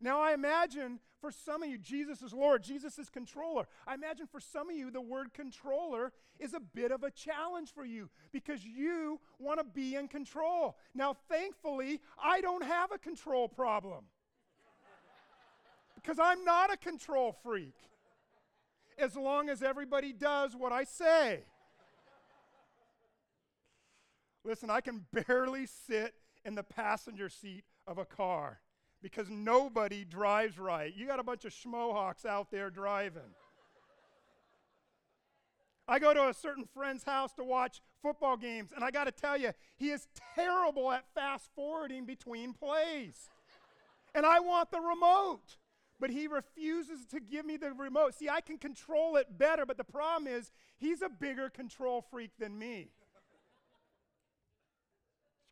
Now, 0.00 0.20
I 0.20 0.34
imagine 0.34 1.00
for 1.20 1.30
some 1.30 1.62
of 1.62 1.70
you, 1.70 1.78
Jesus 1.78 2.20
is 2.20 2.34
Lord, 2.34 2.62
Jesus 2.62 2.98
is 2.98 3.08
controller. 3.08 3.66
I 3.86 3.94
imagine 3.94 4.26
for 4.26 4.40
some 4.40 4.68
of 4.68 4.76
you, 4.76 4.90
the 4.90 5.00
word 5.00 5.32
controller 5.32 6.12
is 6.38 6.52
a 6.52 6.60
bit 6.60 6.90
of 6.90 7.02
a 7.02 7.10
challenge 7.10 7.72
for 7.72 7.84
you 7.84 8.10
because 8.30 8.64
you 8.64 9.20
want 9.38 9.58
to 9.58 9.64
be 9.64 9.94
in 9.94 10.08
control. 10.08 10.76
Now, 10.94 11.16
thankfully, 11.30 12.00
I 12.22 12.40
don't 12.42 12.64
have 12.64 12.92
a 12.92 12.98
control 12.98 13.48
problem 13.48 14.04
because 15.94 16.18
I'm 16.18 16.44
not 16.44 16.72
a 16.72 16.76
control 16.76 17.34
freak 17.42 17.76
as 18.98 19.16
long 19.16 19.48
as 19.48 19.62
everybody 19.62 20.12
does 20.12 20.54
what 20.54 20.72
I 20.72 20.84
say. 20.84 21.44
Listen, 24.44 24.68
I 24.68 24.82
can 24.82 25.06
barely 25.26 25.66
sit 25.66 26.14
in 26.44 26.54
the 26.54 26.62
passenger 26.62 27.30
seat 27.30 27.64
of 27.86 27.96
a 27.96 28.04
car 28.04 28.60
because 29.04 29.28
nobody 29.28 30.02
drives 30.02 30.58
right. 30.58 30.96
You 30.96 31.06
got 31.06 31.20
a 31.20 31.22
bunch 31.22 31.44
of 31.44 31.52
schmohawks 31.52 32.24
out 32.24 32.50
there 32.50 32.70
driving. 32.70 33.34
I 35.86 35.98
go 35.98 36.14
to 36.14 36.28
a 36.28 36.32
certain 36.32 36.64
friend's 36.64 37.04
house 37.04 37.34
to 37.34 37.44
watch 37.44 37.82
football 38.00 38.38
games, 38.38 38.72
and 38.74 38.82
I 38.82 38.90
got 38.90 39.04
to 39.04 39.12
tell 39.12 39.36
you, 39.36 39.50
he 39.76 39.90
is 39.90 40.06
terrible 40.34 40.90
at 40.90 41.04
fast 41.14 41.50
forwarding 41.54 42.06
between 42.06 42.54
plays. 42.54 43.28
And 44.14 44.24
I 44.24 44.40
want 44.40 44.70
the 44.70 44.80
remote, 44.80 45.58
but 46.00 46.08
he 46.08 46.26
refuses 46.26 47.04
to 47.10 47.20
give 47.20 47.44
me 47.44 47.58
the 47.58 47.74
remote. 47.74 48.14
See, 48.14 48.30
I 48.30 48.40
can 48.40 48.56
control 48.56 49.16
it 49.16 49.36
better, 49.36 49.66
but 49.66 49.76
the 49.76 49.84
problem 49.84 50.32
is 50.32 50.50
he's 50.78 51.02
a 51.02 51.10
bigger 51.10 51.50
control 51.50 52.00
freak 52.10 52.30
than 52.38 52.58
me. 52.58 52.88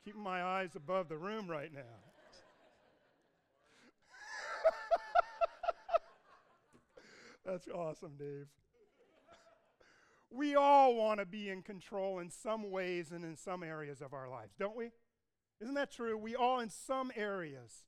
Keeping 0.06 0.23
my 0.23 0.42
eyes 0.42 0.75
above 0.75 1.11
the 1.11 1.18
room 1.18 1.49
right 1.49 1.71
now. 1.71 2.12
That's 7.44 7.66
awesome, 7.68 8.12
Dave. 8.18 8.46
We 10.30 10.54
all 10.54 10.94
want 10.94 11.20
to 11.20 11.26
be 11.26 11.50
in 11.50 11.62
control 11.62 12.18
in 12.18 12.30
some 12.30 12.70
ways 12.70 13.11
and 13.11 13.25
in 13.25 13.37
some 13.37 13.62
areas 13.62 14.00
of 14.00 14.14
our 14.14 14.28
lives, 14.28 14.54
don't 14.58 14.76
we? 14.76 14.90
Isn't 15.61 15.75
that 15.75 15.92
true? 15.92 16.16
We 16.16 16.34
all 16.34 16.61
in 16.61 16.70
some 16.70 17.12
areas. 17.14 17.84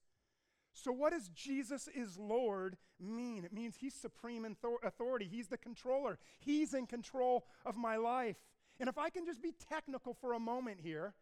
So, 0.74 0.92
what 0.92 1.12
does 1.12 1.28
Jesus 1.28 1.88
is 1.94 2.18
Lord 2.18 2.76
mean? 3.00 3.44
It 3.44 3.52
means 3.52 3.76
He's 3.76 3.94
supreme 3.94 4.44
authority, 4.82 5.28
He's 5.30 5.48
the 5.48 5.56
controller, 5.56 6.18
He's 6.40 6.74
in 6.74 6.86
control 6.86 7.46
of 7.64 7.76
my 7.76 7.96
life. 7.96 8.36
And 8.80 8.88
if 8.88 8.98
I 8.98 9.08
can 9.08 9.24
just 9.24 9.40
be 9.40 9.52
technical 9.70 10.14
for 10.14 10.32
a 10.32 10.40
moment 10.40 10.80
here, 10.82 11.14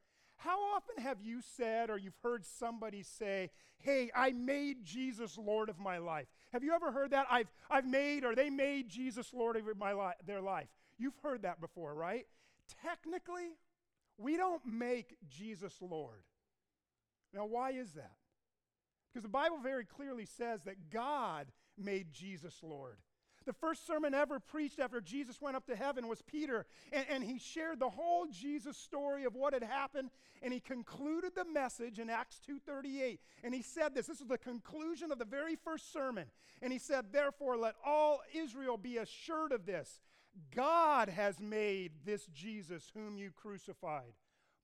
how 0.45 0.59
often 0.75 1.03
have 1.03 1.19
you 1.23 1.41
said 1.57 1.89
or 1.89 1.99
you've 1.99 2.19
heard 2.23 2.45
somebody 2.45 3.03
say, 3.03 3.51
Hey, 3.79 4.11
I 4.15 4.31
made 4.31 4.85
Jesus 4.85 5.39
Lord 5.39 5.69
of 5.69 5.79
my 5.79 5.99
life? 5.99 6.27
Have 6.53 6.65
you 6.65 6.73
ever 6.73 6.91
heard 6.91 7.13
that? 7.13 7.27
I've, 7.31 7.49
I've 7.71 7.87
made 7.87 8.25
or 8.25 8.35
they 8.35 8.51
made 8.51 8.89
Jesus 8.89 9.33
Lord 9.33 9.57
of 9.57 9.65
my 9.77 9.93
li- 9.93 10.15
their 10.27 10.41
life. 10.41 10.69
You've 10.99 11.17
heard 11.23 11.43
that 11.43 11.61
before, 11.61 11.95
right? 11.95 12.27
Technically, 12.83 13.57
we 14.19 14.37
don't 14.37 14.65
make 14.67 15.17
Jesus 15.29 15.75
Lord. 15.81 16.23
Now, 17.35 17.47
why 17.47 17.73
is 17.73 17.93
that? 17.93 18.13
Because 19.13 19.23
the 19.23 19.29
Bible 19.29 19.59
very 19.63 19.85
clearly 19.85 20.27
says 20.27 20.63
that 20.65 20.91
God 20.91 21.47
made 21.79 22.13
Jesus 22.13 22.59
Lord. 22.63 22.99
The 23.45 23.53
first 23.53 23.87
sermon 23.87 24.15
ever 24.15 24.39
preached 24.39 24.79
after 24.79 25.01
Jesus 25.01 25.41
went 25.41 25.57
up 25.57 25.67
to 25.67 25.77
heaven 25.77 26.09
was 26.09 26.23
Peter, 26.23 26.67
and, 26.93 27.07
and, 27.09 27.25
he 27.25 27.39
shared 27.39 27.81
the 27.81 27.91
whole 27.91 28.27
Jesus 28.27 28.77
story 28.77 29.25
of 29.25 29.35
what 29.35 29.53
had 29.53 29.63
happened, 29.63 30.11
and 30.43 30.53
he 30.53 30.61
concluded 30.61 31.35
the 31.35 31.45
message 31.45 31.99
in 31.99 32.11
Acts 32.11 32.41
2:38. 32.49 33.19
And 33.43 33.55
he 33.55 33.63
said 33.63 33.95
this, 33.95 34.07
this 34.07 34.21
is 34.21 34.29
the 34.29 34.39
conclusion 34.39 35.13
of 35.13 35.19
the 35.19 35.25
very 35.25 35.57
first 35.57 35.93
sermon. 35.93 36.27
And 36.61 36.73
he 36.73 36.79
said, 36.79 37.13
"Therefore 37.13 37.57
let 37.57 37.75
all 37.85 38.21
Israel 38.35 38.77
be 38.77 38.99
assured 38.99 39.53
of 39.53 39.67
this. 39.67 40.01
God 40.55 41.09
has 41.09 41.41
made 41.41 41.93
this 42.05 42.27
Jesus 42.27 42.91
whom 42.95 43.17
you 43.19 43.31
crucified, 43.31 44.15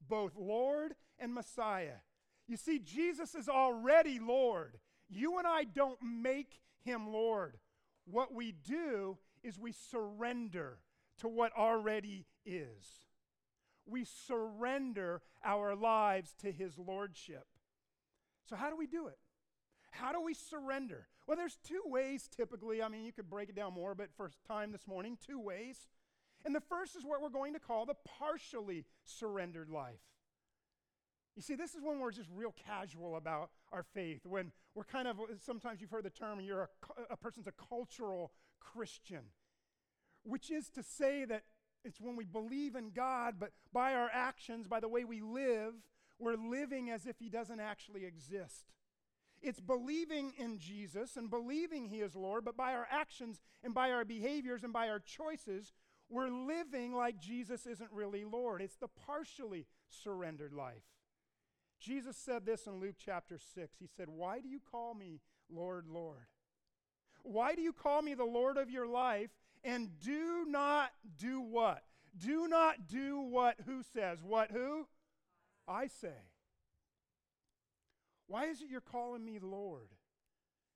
both 0.08 0.36
Lord 0.36 0.94
and 1.18 1.34
Messiah." 1.34 2.00
You 2.46 2.56
see, 2.56 2.78
Jesus 2.78 3.34
is 3.34 3.48
already 3.48 4.18
Lord. 4.18 4.78
You 5.08 5.38
and 5.38 5.46
I 5.46 5.64
don't 5.64 6.00
make 6.02 6.60
him 6.84 7.12
Lord. 7.12 7.58
What 8.10 8.32
we 8.32 8.52
do 8.52 9.18
is 9.42 9.58
we 9.58 9.72
surrender 9.72 10.78
to 11.18 11.28
what 11.28 11.52
already 11.56 12.26
is. 12.46 13.06
We 13.86 14.04
surrender 14.04 15.22
our 15.44 15.74
lives 15.74 16.34
to 16.40 16.52
his 16.52 16.78
lordship. 16.78 17.46
So, 18.48 18.56
how 18.56 18.70
do 18.70 18.76
we 18.76 18.86
do 18.86 19.08
it? 19.08 19.18
How 19.90 20.12
do 20.12 20.22
we 20.22 20.34
surrender? 20.34 21.08
Well, 21.26 21.36
there's 21.36 21.58
two 21.66 21.82
ways 21.84 22.28
typically. 22.34 22.82
I 22.82 22.88
mean, 22.88 23.04
you 23.04 23.12
could 23.12 23.28
break 23.28 23.48
it 23.48 23.56
down 23.56 23.74
more, 23.74 23.94
but 23.94 24.08
for 24.16 24.30
time 24.46 24.72
this 24.72 24.86
morning, 24.86 25.18
two 25.26 25.40
ways. 25.40 25.88
And 26.44 26.54
the 26.54 26.60
first 26.60 26.96
is 26.96 27.04
what 27.04 27.20
we're 27.20 27.28
going 27.28 27.52
to 27.54 27.60
call 27.60 27.84
the 27.84 27.96
partially 28.18 28.84
surrendered 29.04 29.68
life. 29.68 30.00
You 31.36 31.42
see, 31.42 31.54
this 31.54 31.74
is 31.74 31.82
when 31.82 32.00
we're 32.00 32.10
just 32.10 32.28
real 32.34 32.54
casual 32.66 33.16
about 33.16 33.50
our 33.72 33.82
faith. 33.82 34.26
When 34.26 34.52
we're 34.74 34.84
kind 34.84 35.06
of, 35.06 35.18
sometimes 35.40 35.80
you've 35.80 35.90
heard 35.90 36.04
the 36.04 36.10
term, 36.10 36.40
you're 36.40 36.62
a, 36.62 37.12
a 37.12 37.16
person's 37.16 37.46
a 37.46 37.52
cultural 37.52 38.32
Christian, 38.60 39.22
which 40.24 40.50
is 40.50 40.68
to 40.70 40.82
say 40.82 41.24
that 41.24 41.44
it's 41.84 42.00
when 42.00 42.16
we 42.16 42.24
believe 42.24 42.74
in 42.74 42.90
God, 42.90 43.36
but 43.38 43.52
by 43.72 43.94
our 43.94 44.10
actions, 44.12 44.66
by 44.66 44.80
the 44.80 44.88
way 44.88 45.04
we 45.04 45.20
live, 45.20 45.74
we're 46.18 46.36
living 46.36 46.90
as 46.90 47.06
if 47.06 47.18
He 47.18 47.28
doesn't 47.28 47.60
actually 47.60 48.04
exist. 48.04 48.66
It's 49.40 49.60
believing 49.60 50.32
in 50.36 50.58
Jesus 50.58 51.16
and 51.16 51.30
believing 51.30 51.86
He 51.86 52.00
is 52.00 52.16
Lord, 52.16 52.44
but 52.44 52.56
by 52.56 52.74
our 52.74 52.88
actions 52.90 53.40
and 53.62 53.72
by 53.72 53.92
our 53.92 54.04
behaviors 54.04 54.64
and 54.64 54.72
by 54.72 54.88
our 54.88 54.98
choices, 54.98 55.72
we're 56.10 56.30
living 56.30 56.94
like 56.94 57.20
Jesus 57.20 57.66
isn't 57.66 57.92
really 57.92 58.24
Lord. 58.24 58.60
It's 58.60 58.76
the 58.76 58.88
partially 58.88 59.66
surrendered 59.88 60.52
life. 60.52 60.82
Jesus 61.80 62.16
said 62.16 62.44
this 62.44 62.66
in 62.66 62.80
Luke 62.80 62.96
chapter 63.04 63.38
6. 63.54 63.76
He 63.78 63.86
said, 63.86 64.08
Why 64.08 64.40
do 64.40 64.48
you 64.48 64.60
call 64.70 64.94
me 64.94 65.20
Lord, 65.50 65.86
Lord? 65.88 66.26
Why 67.22 67.54
do 67.54 67.62
you 67.62 67.72
call 67.72 68.02
me 68.02 68.14
the 68.14 68.24
Lord 68.24 68.56
of 68.56 68.70
your 68.70 68.86
life 68.86 69.30
and 69.64 69.98
do 70.00 70.44
not 70.46 70.90
do 71.16 71.40
what? 71.40 71.82
Do 72.16 72.48
not 72.48 72.86
do 72.86 73.20
what 73.20 73.56
who 73.66 73.82
says? 73.82 74.22
What 74.22 74.50
who? 74.50 74.86
I 75.66 75.88
say. 75.88 76.16
Why 78.26 78.46
is 78.46 78.60
it 78.60 78.68
you're 78.70 78.80
calling 78.80 79.24
me 79.24 79.38
Lord? 79.40 79.88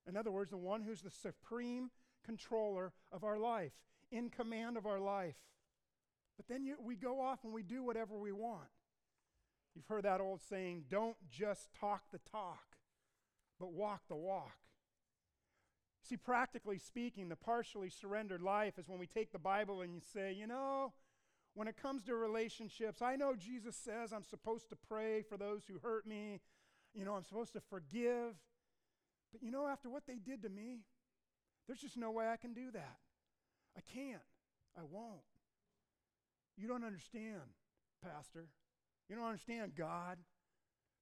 In 0.09 0.16
other 0.16 0.30
words, 0.30 0.50
the 0.50 0.56
one 0.56 0.82
who's 0.82 1.02
the 1.02 1.11
supreme 1.11 1.90
controller 2.25 2.92
of 3.11 3.25
our 3.25 3.38
life, 3.38 3.73
in 4.11 4.30
command 4.30 4.76
of 4.76 4.87
our 4.87 5.00
life. 5.00 5.37
But 6.37 6.49
then 6.49 6.64
you, 6.64 6.76
we 6.82 6.97
go 6.97 7.21
off 7.21 7.40
and 7.44 7.52
we 7.52 7.62
do 7.62 7.82
whatever 7.82 8.16
we 8.16 8.32
want. 8.32 8.68
You've 9.75 9.87
heard 9.87 10.05
that 10.05 10.21
old 10.21 10.41
saying 10.43 10.85
don't 10.91 11.17
just 11.31 11.69
talk 11.79 12.02
the 12.12 12.21
talk, 12.31 12.76
but 13.59 13.73
walk 13.73 14.02
the 14.09 14.17
walk. 14.17 14.59
See, 16.02 16.17
practically 16.17 16.79
speaking, 16.79 17.29
the 17.29 17.37
partially 17.37 17.88
surrendered 17.88 18.43
life 18.43 18.79
is 18.79 18.88
when 18.88 18.99
we 18.99 19.07
take 19.07 19.33
the 19.33 19.38
Bible 19.38 19.81
and 19.83 19.95
you 19.95 20.00
say, 20.12 20.33
you 20.33 20.47
know, 20.47 20.93
when 21.55 21.69
it 21.69 21.76
comes 21.81 22.02
to 22.05 22.14
relationships, 22.14 23.02
I 23.02 23.17
know 23.17 23.35
Jesus 23.35 23.76
says 23.76 24.12
I'm 24.12 24.25
supposed 24.25 24.69
to 24.71 24.76
pray 24.76 25.23
for 25.23 25.37
those 25.37 25.62
who 25.67 25.79
hurt 25.79 26.07
me. 26.07 26.41
You 26.95 27.05
know, 27.05 27.14
I'm 27.14 27.25
supposed 27.25 27.52
to 27.52 27.61
forgive. 27.61 28.35
But 29.33 29.43
you 29.43 29.50
know, 29.50 29.67
after 29.67 29.88
what 29.88 30.07
they 30.07 30.17
did 30.17 30.43
to 30.43 30.49
me, 30.49 30.81
there's 31.67 31.81
just 31.81 31.97
no 31.97 32.11
way 32.11 32.29
I 32.29 32.37
can 32.37 32.52
do 32.52 32.71
that. 32.73 32.97
I 33.76 33.81
can't. 33.95 34.23
I 34.76 34.83
won't. 34.91 35.21
You 36.57 36.69
don't 36.69 36.85
understand, 36.85 37.41
Pastor. 38.02 38.49
You 39.12 39.19
don't 39.19 39.26
understand 39.26 39.75
God, 39.76 40.16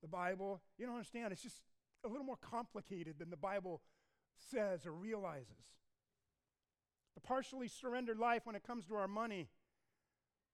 the 0.02 0.08
Bible. 0.08 0.60
You 0.76 0.86
don't 0.86 0.96
understand. 0.96 1.32
It's 1.32 1.44
just 1.44 1.62
a 2.04 2.08
little 2.08 2.24
more 2.24 2.38
complicated 2.42 3.20
than 3.20 3.30
the 3.30 3.36
Bible 3.36 3.82
says 4.50 4.84
or 4.84 4.90
realizes. 4.90 5.46
The 7.14 7.20
partially 7.20 7.68
surrendered 7.68 8.18
life 8.18 8.46
when 8.46 8.56
it 8.56 8.64
comes 8.66 8.84
to 8.86 8.96
our 8.96 9.06
money. 9.06 9.48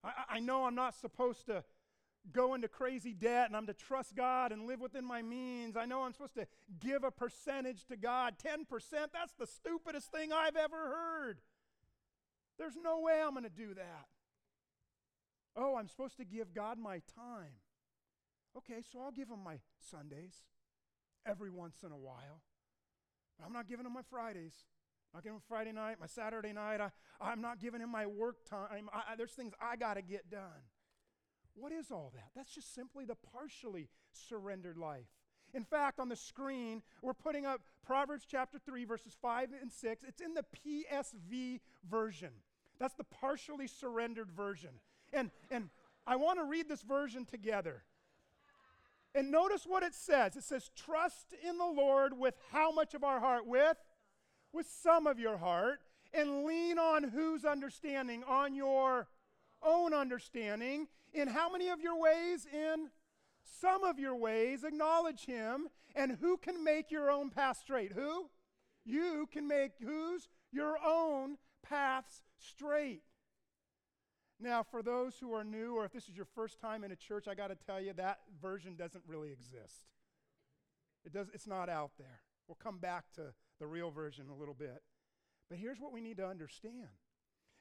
I, 0.04 0.10
I 0.28 0.38
know 0.38 0.66
I'm 0.66 0.75
not 0.75 0.96
supposed 0.96 1.46
to 1.46 1.64
go 2.30 2.52
into 2.52 2.68
crazy 2.68 3.14
debt 3.14 3.46
and 3.46 3.56
I'm 3.56 3.66
to 3.68 3.75
trust 3.75 4.14
God 4.14 4.52
and 4.52 4.66
live 4.66 4.82
within 4.82 5.06
my 5.06 5.22
means. 5.22 5.78
I 5.78 5.86
know 5.86 6.02
I'm 6.02 6.12
supposed 6.12 6.34
to 6.34 6.46
give 6.78 7.04
a 7.04 7.10
percentage 7.10 7.86
to 7.86 7.96
God. 7.96 8.34
10%, 8.36 8.66
that's 9.14 9.32
the 9.38 9.46
stupidest 9.46 10.12
thing 10.12 10.30
I've 10.30 10.56
ever 10.56 10.76
heard. 10.76 11.38
There's 12.58 12.76
no 12.76 13.00
way 13.00 13.22
I'm 13.25 13.32
going 13.32 13.44
to 13.44 13.48
do 13.48 13.72
that. 13.72 14.08
Oh, 15.56 15.76
I'm 15.76 15.88
supposed 15.88 16.16
to 16.18 16.25
give 16.25 16.54
God 16.54 16.78
my 16.78 17.00
time. 17.14 17.54
Okay, 18.56 18.82
so 18.92 19.00
I'll 19.00 19.12
give 19.12 19.28
him 19.28 19.42
my 19.44 19.58
Sundays 19.90 20.34
every 21.26 21.50
once 21.50 21.82
in 21.84 21.92
a 21.92 21.96
while. 21.96 22.42
I'm 23.44 23.52
not 23.52 23.68
giving 23.68 23.86
him 23.86 23.92
my 23.92 24.02
Fridays. 24.08 24.54
I'm 25.12 25.18
not 25.18 25.25
giving 25.25 25.36
him 25.36 25.42
Friday 25.48 25.72
night, 25.72 25.96
my 26.00 26.06
Saturday 26.06 26.52
night. 26.52 26.80
I, 26.80 26.90
I'm 27.20 27.40
not 27.40 27.58
giving 27.58 27.80
him 27.80 27.90
my 27.90 28.06
work 28.06 28.44
time. 28.48 28.88
I, 28.92 29.12
I, 29.12 29.16
there's 29.16 29.32
things 29.32 29.52
I 29.60 29.76
got 29.76 29.94
to 29.94 30.02
get 30.02 30.30
done. 30.30 30.64
What 31.54 31.72
is 31.72 31.90
all 31.90 32.12
that? 32.14 32.30
That's 32.34 32.54
just 32.54 32.75
simply 32.75 33.04
the 33.04 33.16
partially 33.32 33.88
surrendered 34.12 34.76
life. 34.76 35.06
In 35.54 35.64
fact, 35.64 36.00
on 36.00 36.08
the 36.08 36.16
screen, 36.16 36.82
we're 37.02 37.14
putting 37.14 37.46
up 37.46 37.62
Proverbs 37.86 38.26
chapter 38.28 38.58
3, 38.58 38.84
verses 38.84 39.16
5 39.20 39.50
and 39.60 39.72
6. 39.72 40.04
It's 40.06 40.20
in 40.20 40.34
the 40.34 40.44
PSV 40.66 41.60
version. 41.88 42.30
That's 42.78 42.94
the 42.94 43.04
partially 43.04 43.66
surrendered 43.66 44.30
version. 44.30 44.80
And, 45.16 45.30
and 45.50 45.70
I 46.06 46.16
want 46.16 46.38
to 46.38 46.44
read 46.44 46.68
this 46.68 46.82
version 46.82 47.25
together. 47.25 47.82
And 49.14 49.30
notice 49.30 49.64
what 49.66 49.82
it 49.82 49.94
says. 49.94 50.37
It 50.37 50.44
says, 50.44 50.70
Trust 50.76 51.35
in 51.42 51.56
the 51.56 51.64
Lord 51.64 52.16
with 52.16 52.35
how 52.52 52.70
much 52.70 52.92
of 52.92 53.02
our 53.02 53.18
heart? 53.18 53.46
With? 53.46 53.78
With 54.52 54.66
some 54.66 55.06
of 55.06 55.18
your 55.18 55.38
heart. 55.38 55.80
And 56.12 56.44
lean 56.44 56.78
on 56.78 57.02
whose 57.02 57.44
understanding? 57.44 58.23
On 58.28 58.54
your 58.54 59.08
own 59.62 59.94
understanding. 59.94 60.87
In 61.14 61.28
how 61.28 61.50
many 61.50 61.70
of 61.70 61.80
your 61.80 61.99
ways? 61.99 62.46
In 62.52 62.90
some 63.61 63.85
of 63.85 63.99
your 63.99 64.14
ways. 64.14 64.64
Acknowledge 64.64 65.25
Him. 65.25 65.68
And 65.94 66.18
who 66.20 66.37
can 66.37 66.62
make 66.62 66.90
your 66.90 67.11
own 67.11 67.30
path 67.30 67.56
straight? 67.56 67.92
Who? 67.92 68.28
You 68.85 69.26
can 69.32 69.49
make 69.49 69.73
whose? 69.82 70.28
Your 70.52 70.76
own 70.85 71.38
paths 71.62 72.23
straight. 72.38 73.02
Now, 74.38 74.62
for 74.62 74.82
those 74.82 75.14
who 75.18 75.32
are 75.32 75.44
new, 75.44 75.76
or 75.76 75.84
if 75.84 75.92
this 75.92 76.08
is 76.08 76.16
your 76.16 76.26
first 76.26 76.60
time 76.60 76.84
in 76.84 76.92
a 76.92 76.96
church, 76.96 77.26
I 77.26 77.34
got 77.34 77.48
to 77.48 77.54
tell 77.54 77.80
you 77.80 77.92
that 77.94 78.20
version 78.40 78.76
doesn't 78.76 79.02
really 79.06 79.32
exist. 79.32 79.84
It 81.04 81.12
does, 81.12 81.28
it's 81.32 81.46
not 81.46 81.68
out 81.68 81.92
there. 81.98 82.20
We'll 82.46 82.58
come 82.62 82.78
back 82.78 83.04
to 83.14 83.32
the 83.58 83.66
real 83.66 83.90
version 83.90 84.26
a 84.30 84.38
little 84.38 84.54
bit. 84.54 84.82
But 85.48 85.58
here's 85.58 85.80
what 85.80 85.92
we 85.92 86.00
need 86.00 86.18
to 86.18 86.26
understand 86.26 86.88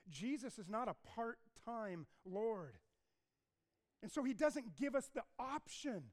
Jesus 0.10 0.60
is 0.60 0.68
not 0.68 0.88
a 0.88 0.96
part 1.16 1.40
time 1.66 2.08
Lord. 2.26 2.78
And 4.04 4.12
so 4.12 4.24
he 4.24 4.34
doesn't 4.34 4.76
give 4.76 4.96
us 4.96 5.10
the 5.14 5.24
option. 5.40 6.04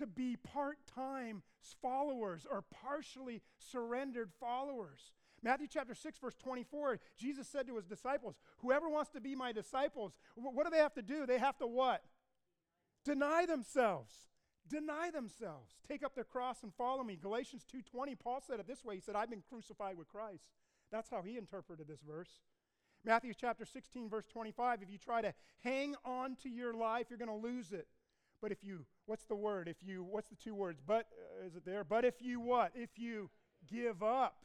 to 0.00 0.06
be 0.06 0.36
part 0.36 0.78
time 0.86 1.42
followers 1.82 2.46
or 2.50 2.62
partially 2.62 3.42
surrendered 3.58 4.30
followers. 4.40 5.12
Matthew 5.42 5.68
chapter 5.70 5.94
6, 5.94 6.18
verse 6.18 6.36
24, 6.36 6.98
Jesus 7.16 7.48
said 7.48 7.66
to 7.66 7.76
his 7.76 7.86
disciples, 7.86 8.36
Whoever 8.58 8.88
wants 8.88 9.10
to 9.10 9.20
be 9.20 9.34
my 9.34 9.52
disciples, 9.52 10.12
what 10.34 10.64
do 10.64 10.70
they 10.70 10.82
have 10.82 10.94
to 10.94 11.02
do? 11.02 11.26
They 11.26 11.38
have 11.38 11.56
to 11.58 11.66
what? 11.66 12.02
Deny 13.04 13.46
themselves. 13.46 14.12
Deny 14.68 15.10
themselves. 15.10 15.74
Take 15.88 16.04
up 16.04 16.14
their 16.14 16.24
cross 16.24 16.62
and 16.62 16.72
follow 16.74 17.02
me. 17.02 17.16
Galatians 17.16 17.64
2:20, 17.64 18.14
Paul 18.18 18.40
said 18.46 18.60
it 18.60 18.66
this 18.66 18.84
way. 18.84 18.94
He 18.94 19.00
said, 19.00 19.16
I've 19.16 19.30
been 19.30 19.42
crucified 19.48 19.96
with 19.96 20.08
Christ. 20.08 20.44
That's 20.92 21.10
how 21.10 21.22
he 21.22 21.38
interpreted 21.38 21.88
this 21.88 22.00
verse. 22.02 22.40
Matthew 23.04 23.32
chapter 23.32 23.64
16, 23.64 24.10
verse 24.10 24.26
25, 24.26 24.82
if 24.82 24.90
you 24.90 24.98
try 24.98 25.22
to 25.22 25.32
hang 25.64 25.94
on 26.04 26.36
to 26.42 26.50
your 26.50 26.74
life, 26.74 27.06
you're 27.08 27.18
going 27.18 27.28
to 27.28 27.34
lose 27.34 27.72
it. 27.72 27.88
But 28.42 28.52
if 28.52 28.62
you, 28.62 28.84
what's 29.06 29.24
the 29.24 29.34
word? 29.34 29.68
If 29.68 29.82
you, 29.82 30.04
what's 30.04 30.28
the 30.28 30.36
two 30.36 30.54
words? 30.54 30.80
But, 30.86 31.06
uh, 31.40 31.46
is 31.46 31.56
it 31.56 31.64
there? 31.64 31.82
But 31.82 32.04
if 32.04 32.20
you 32.20 32.40
what? 32.40 32.72
If 32.74 32.98
you 32.98 33.30
give 33.66 34.02
up 34.02 34.44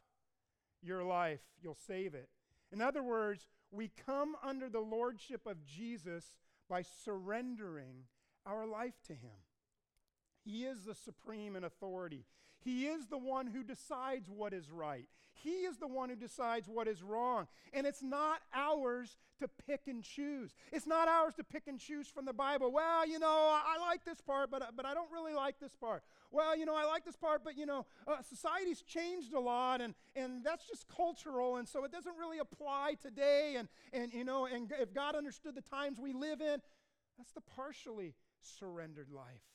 your 0.82 1.04
life, 1.04 1.42
you'll 1.62 1.78
save 1.88 2.14
it. 2.14 2.30
In 2.72 2.82
other 2.82 3.04
words, 3.04 3.48
we 3.72 3.92
come 4.06 4.36
under 4.44 4.70
the 4.70 4.80
lordship 4.80 5.46
of 5.46 5.66
Jesus 5.66 6.36
by 6.70 6.82
surrendering 6.82 8.06
our 8.46 8.66
life 8.66 9.02
to 9.08 9.14
Him. 9.14 9.38
He 10.44 10.66
is 10.66 10.86
the 10.86 10.96
supreme 10.96 11.56
in 11.56 11.64
authority. 11.64 12.26
He 12.66 12.88
is 12.88 13.06
the 13.06 13.18
one 13.18 13.46
who 13.46 13.64
decides 13.64 14.28
what 14.28 14.52
is 14.52 14.72
right. 14.72 15.08
He 15.34 15.66
is 15.66 15.78
the 15.78 15.88
one 15.88 16.10
who 16.10 16.16
decides 16.16 16.68
what 16.68 16.88
is 16.88 17.04
wrong. 17.04 17.46
And 17.74 17.86
it's 17.86 18.02
not 18.02 18.40
ours 18.52 19.18
to 19.40 19.48
pick 19.68 19.82
and 19.88 20.02
choose. 20.02 20.56
It's 20.72 20.88
not 20.88 21.08
ours 21.08 21.36
to 21.36 21.44
pick 21.44 21.68
and 21.68 21.80
choose 21.80 22.08
from 22.08 22.26
the 22.26 22.34
Bible. 22.34 22.72
Well, 22.72 23.08
you 23.08 23.20
know, 23.20 23.28
I, 23.28 23.78
like 23.80 24.04
this 24.04 24.20
part, 24.20 24.50
but, 24.50 24.76
but 24.76 24.84
I 24.84 24.96
don't 24.96 25.12
really 25.12 25.36
like 25.36 25.60
this 25.60 25.76
part. 25.76 26.02
Well, 26.32 26.58
you 26.58 26.66
know, 26.66 26.76
I 26.76 26.86
like 26.86 27.06
this 27.06 27.16
part, 27.16 27.44
but, 27.44 27.56
you 27.56 27.68
know, 27.68 27.86
uh, 28.08 28.24
society's 28.28 28.82
changed 28.82 29.34
a 29.34 29.40
lot, 29.40 29.80
and, 29.80 29.94
and 30.16 30.44
that's 30.44 30.66
just 30.66 30.88
cultural, 30.88 31.58
and 31.58 31.68
so 31.70 31.84
it 31.84 31.92
doesn't 31.92 32.18
really 32.18 32.40
apply 32.40 32.96
today. 33.00 33.58
And, 33.60 33.68
and, 33.94 34.12
you 34.12 34.24
know, 34.24 34.48
and 34.48 34.74
if 34.80 34.92
God 34.92 35.16
understood 35.16 35.54
the 35.54 35.62
times 35.62 36.00
we 36.00 36.14
live 36.14 36.42
in, 36.42 36.62
that's 37.18 37.32
the 37.34 37.42
partially 37.42 38.16
surrendered 38.42 39.12
life 39.12 39.55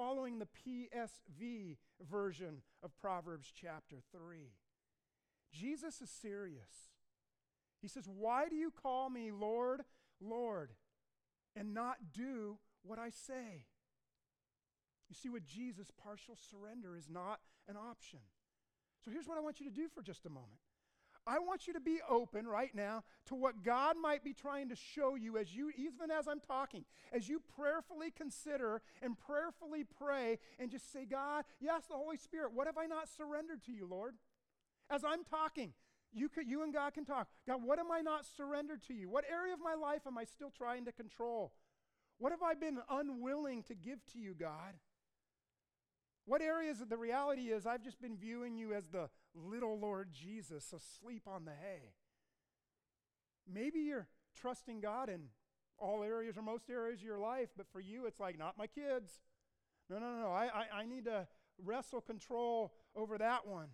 following 0.00 0.38
the 0.38 0.48
PSV 0.66 1.76
version 2.10 2.62
of 2.82 2.96
Proverbs 3.02 3.52
chapter 3.54 3.96
3. 4.16 4.54
Jesus 5.52 6.00
is 6.00 6.08
serious. 6.08 6.94
He 7.82 7.88
says, 7.88 8.08
Why 8.08 8.48
do 8.48 8.56
you 8.56 8.70
call 8.70 9.10
me 9.10 9.30
Lord, 9.30 9.82
Lord, 10.18 10.70
and 11.54 11.74
not 11.74 11.96
do 12.14 12.56
what 12.82 12.98
I 12.98 13.10
say? 13.10 13.66
You 15.10 15.14
see, 15.14 15.28
with 15.28 15.44
Jesus, 15.44 15.90
partial 16.02 16.38
surrender 16.50 16.96
is 16.96 17.10
not 17.10 17.40
an 17.68 17.76
option. 17.76 18.20
So 19.04 19.10
here's 19.10 19.28
what 19.28 19.36
I 19.36 19.42
want 19.42 19.60
you 19.60 19.66
to 19.66 19.74
do 19.74 19.88
for 19.94 20.00
just 20.02 20.24
a 20.24 20.30
moment. 20.30 20.60
I 21.26 21.38
want 21.38 21.66
you 21.66 21.74
to 21.74 21.80
be 21.80 22.00
open 22.08 22.46
right 22.46 22.74
now 22.74 23.04
to 23.26 23.34
what 23.34 23.62
God 23.62 23.96
might 24.00 24.24
be 24.24 24.32
trying 24.32 24.68
to 24.70 24.76
show 24.76 25.14
you 25.14 25.36
as 25.36 25.54
you, 25.54 25.70
even 25.76 26.10
as 26.10 26.26
I'm 26.26 26.40
talking, 26.40 26.84
as 27.12 27.28
you 27.28 27.42
prayerfully 27.56 28.10
consider 28.10 28.80
and 29.02 29.18
prayerfully 29.18 29.84
pray 29.84 30.38
and 30.58 30.70
just 30.70 30.92
say, 30.92 31.04
God, 31.04 31.44
yes, 31.60 31.84
the 31.88 31.94
Holy 31.94 32.16
Spirit, 32.16 32.52
what 32.54 32.66
have 32.66 32.78
I 32.78 32.86
not 32.86 33.08
surrendered 33.08 33.62
to 33.64 33.72
you, 33.72 33.86
Lord? 33.86 34.14
As 34.88 35.04
I'm 35.04 35.24
talking, 35.24 35.72
you, 36.12 36.28
could, 36.28 36.48
you 36.48 36.62
and 36.62 36.72
God 36.72 36.94
can 36.94 37.04
talk. 37.04 37.28
God, 37.46 37.62
what 37.62 37.78
am 37.78 37.92
I 37.92 38.00
not 38.00 38.24
surrendered 38.24 38.82
to 38.88 38.94
you? 38.94 39.08
What 39.08 39.24
area 39.30 39.54
of 39.54 39.60
my 39.60 39.74
life 39.74 40.02
am 40.06 40.18
I 40.18 40.24
still 40.24 40.50
trying 40.50 40.84
to 40.86 40.92
control? 40.92 41.52
What 42.18 42.32
have 42.32 42.42
I 42.42 42.54
been 42.54 42.78
unwilling 42.90 43.62
to 43.64 43.74
give 43.74 44.04
to 44.12 44.18
you, 44.18 44.34
God? 44.34 44.74
What 46.26 46.42
areas 46.42 46.80
of 46.80 46.88
the 46.88 46.96
reality 46.96 47.50
is 47.50 47.66
I've 47.66 47.82
just 47.82 48.00
been 48.00 48.16
viewing 48.16 48.56
you 48.56 48.74
as 48.74 48.88
the 48.88 49.08
little 49.34 49.78
Lord 49.78 50.08
Jesus 50.12 50.72
asleep 50.72 51.22
on 51.26 51.44
the 51.44 51.52
hay. 51.52 51.92
Maybe 53.52 53.80
you're 53.80 54.08
trusting 54.40 54.80
God 54.80 55.08
in 55.08 55.22
all 55.78 56.02
areas 56.02 56.36
or 56.36 56.42
most 56.42 56.68
areas 56.70 57.00
of 57.00 57.06
your 57.06 57.18
life, 57.18 57.48
but 57.56 57.66
for 57.72 57.80
you, 57.80 58.06
it's 58.06 58.20
like, 58.20 58.38
not 58.38 58.58
my 58.58 58.66
kids. 58.66 59.20
No, 59.88 59.98
no, 59.98 60.20
no. 60.20 60.28
I, 60.28 60.44
I, 60.46 60.80
I 60.80 60.86
need 60.86 61.06
to 61.06 61.26
wrestle 61.64 62.00
control 62.00 62.72
over 62.94 63.18
that 63.18 63.46
one. 63.46 63.68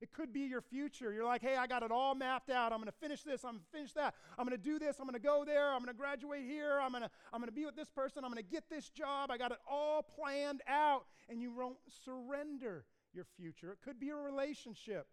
It 0.00 0.12
could 0.12 0.32
be 0.32 0.40
your 0.40 0.62
future. 0.62 1.12
You're 1.12 1.26
like, 1.26 1.42
hey, 1.42 1.56
I 1.56 1.66
got 1.66 1.82
it 1.82 1.92
all 1.92 2.14
mapped 2.14 2.48
out. 2.48 2.72
I'm 2.72 2.78
going 2.78 2.90
to 2.90 2.98
finish 2.98 3.22
this. 3.22 3.44
I'm 3.44 3.52
going 3.52 3.60
to 3.60 3.70
finish 3.70 3.92
that. 3.92 4.14
I'm 4.38 4.46
going 4.46 4.56
to 4.56 4.64
do 4.64 4.78
this. 4.78 4.96
I'm 4.98 5.06
going 5.06 5.20
to 5.20 5.20
go 5.20 5.44
there. 5.44 5.72
I'm 5.72 5.80
going 5.80 5.94
to 5.94 5.98
graduate 5.98 6.44
here. 6.46 6.80
I'm 6.80 6.92
going 6.92 7.02
to, 7.02 7.10
I'm 7.34 7.40
going 7.40 7.50
to 7.50 7.54
be 7.54 7.66
with 7.66 7.76
this 7.76 7.90
person. 7.90 8.24
I'm 8.24 8.32
going 8.32 8.42
to 8.42 8.50
get 8.50 8.64
this 8.70 8.88
job. 8.88 9.30
I 9.30 9.36
got 9.36 9.52
it 9.52 9.58
all 9.70 10.02
planned 10.02 10.62
out. 10.66 11.04
And 11.28 11.42
you 11.42 11.52
won't 11.52 11.76
surrender 12.02 12.86
your 13.12 13.24
future. 13.36 13.72
It 13.72 13.78
could 13.84 13.98
be 13.98 14.10
a 14.10 14.16
relationship. 14.16 15.06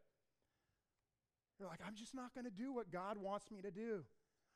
You're 1.60 1.68
like, 1.68 1.80
I'm 1.86 1.96
just 1.96 2.14
not 2.14 2.34
going 2.34 2.46
to 2.46 2.52
do 2.52 2.72
what 2.72 2.92
God 2.92 3.18
wants 3.18 3.50
me 3.50 3.62
to 3.62 3.72
do. 3.72 4.04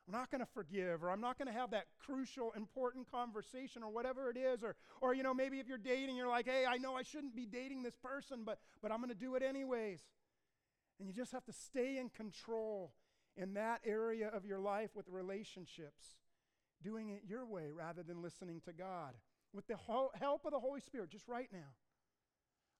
I'm 0.07 0.13
not 0.13 0.31
going 0.31 0.41
to 0.41 0.47
forgive, 0.53 1.03
or 1.03 1.11
I'm 1.11 1.21
not 1.21 1.37
going 1.37 1.47
to 1.47 1.53
have 1.53 1.71
that 1.71 1.85
crucial, 1.99 2.51
important 2.55 3.09
conversation, 3.11 3.83
or 3.83 3.91
whatever 3.91 4.29
it 4.29 4.37
is. 4.37 4.63
Or, 4.63 4.75
or, 4.99 5.13
you 5.13 5.23
know, 5.23 5.33
maybe 5.33 5.59
if 5.59 5.67
you're 5.67 5.77
dating, 5.77 6.17
you're 6.17 6.27
like, 6.27 6.47
hey, 6.47 6.65
I 6.67 6.77
know 6.77 6.95
I 6.95 7.03
shouldn't 7.03 7.35
be 7.35 7.45
dating 7.45 7.83
this 7.83 7.95
person, 7.95 8.43
but, 8.43 8.59
but 8.81 8.91
I'm 8.91 8.97
going 8.97 9.09
to 9.09 9.15
do 9.15 9.35
it 9.35 9.43
anyways. 9.43 10.01
And 10.99 11.07
you 11.07 11.13
just 11.13 11.31
have 11.31 11.45
to 11.45 11.53
stay 11.53 11.97
in 11.97 12.09
control 12.09 12.93
in 13.35 13.53
that 13.53 13.81
area 13.85 14.27
of 14.27 14.45
your 14.45 14.59
life 14.59 14.89
with 14.95 15.07
relationships, 15.07 16.17
doing 16.83 17.09
it 17.09 17.21
your 17.27 17.45
way 17.45 17.69
rather 17.71 18.03
than 18.03 18.21
listening 18.21 18.61
to 18.65 18.73
God. 18.73 19.13
With 19.53 19.67
the 19.67 19.77
help 19.77 20.45
of 20.45 20.51
the 20.51 20.59
Holy 20.59 20.81
Spirit, 20.81 21.09
just 21.09 21.27
right 21.27 21.49
now, 21.51 21.73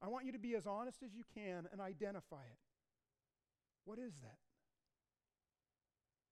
I 0.01 0.07
want 0.07 0.25
you 0.25 0.31
to 0.31 0.39
be 0.39 0.55
as 0.55 0.65
honest 0.65 1.03
as 1.03 1.13
you 1.13 1.23
can 1.35 1.67
and 1.71 1.79
identify 1.79 2.43
it. 2.43 2.59
What 3.85 3.99
is 3.99 4.13
that? 4.21 4.37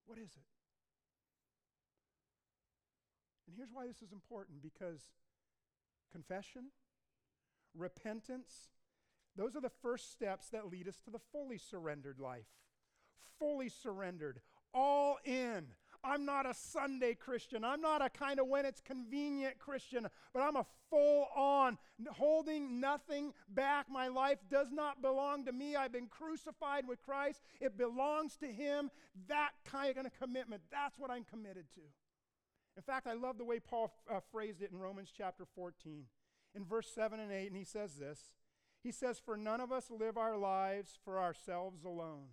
What 0.06 0.18
is 0.18 0.32
it? 0.32 0.44
And 3.48 3.56
here's 3.56 3.70
why 3.72 3.88
this 3.88 4.02
is 4.02 4.12
important 4.12 4.62
because 4.62 5.02
confession, 6.12 6.66
repentance, 7.76 8.70
those 9.36 9.56
are 9.56 9.62
the 9.62 9.72
first 9.82 10.12
steps 10.12 10.50
that 10.50 10.70
lead 10.72 10.88
us 10.88 11.00
to 11.06 11.12
the 11.12 11.20
fully 11.32 11.58
surrendered 11.58 12.20
life. 12.20 12.48
Fully 13.38 13.70
surrendered, 13.70 14.42
all 14.74 15.18
in. 15.24 15.68
I'm 16.04 16.26
not 16.26 16.46
a 16.46 16.54
Sunday 16.54 17.14
Christian. 17.14 17.64
I'm 17.66 17.82
not 17.82 18.02
a 18.02 18.10
kind 18.10 18.40
of 18.40 18.48
when 18.48 18.66
it's 18.66 18.82
convenient 18.82 19.60
Christian, 19.60 20.08
but 20.34 20.42
I'm 20.42 20.56
a 20.56 20.66
full 20.90 21.28
on, 21.36 21.78
holding 22.12 22.80
nothing 22.80 23.34
back. 23.50 23.88
My 23.90 24.08
life 24.08 24.40
does 24.50 24.72
not 24.72 25.02
belong 25.02 25.46
to 25.46 25.52
me. 25.52 25.76
I've 25.76 25.92
been 25.92 26.08
crucified 26.08 26.88
with 26.88 27.04
Christ. 27.04 27.42
It 27.60 27.78
belongs 27.78 28.38
to 28.38 28.48
Him. 28.48 28.90
That 29.28 29.52
kind 29.66 29.98
of 29.98 30.06
commitment, 30.20 30.62
that's 30.72 30.98
what 30.98 31.12
I'm 31.12 31.26
committed 31.26 31.66
to. 31.76 31.82
In 32.78 32.84
fact, 32.84 33.08
I 33.08 33.14
love 33.14 33.38
the 33.38 33.44
way 33.44 33.60
Paul 33.60 33.92
uh, 34.10 34.20
phrased 34.32 34.62
it 34.62 34.72
in 34.72 34.80
Romans 34.80 35.12
chapter 35.16 35.46
14. 35.56 36.06
In 36.56 36.66
verse 36.66 36.90
7 36.94 37.20
and 37.20 37.32
8, 37.32 37.48
and 37.48 37.58
he 37.58 37.66
says 37.66 37.96
this 37.96 38.20
He 38.82 38.92
says, 38.92 39.20
For 39.20 39.36
none 39.36 39.60
of 39.60 39.72
us 39.72 39.92
live 39.92 40.18
our 40.18 40.38
lives 40.38 40.98
for 41.04 41.20
ourselves 41.20 41.84
alone. 41.84 42.30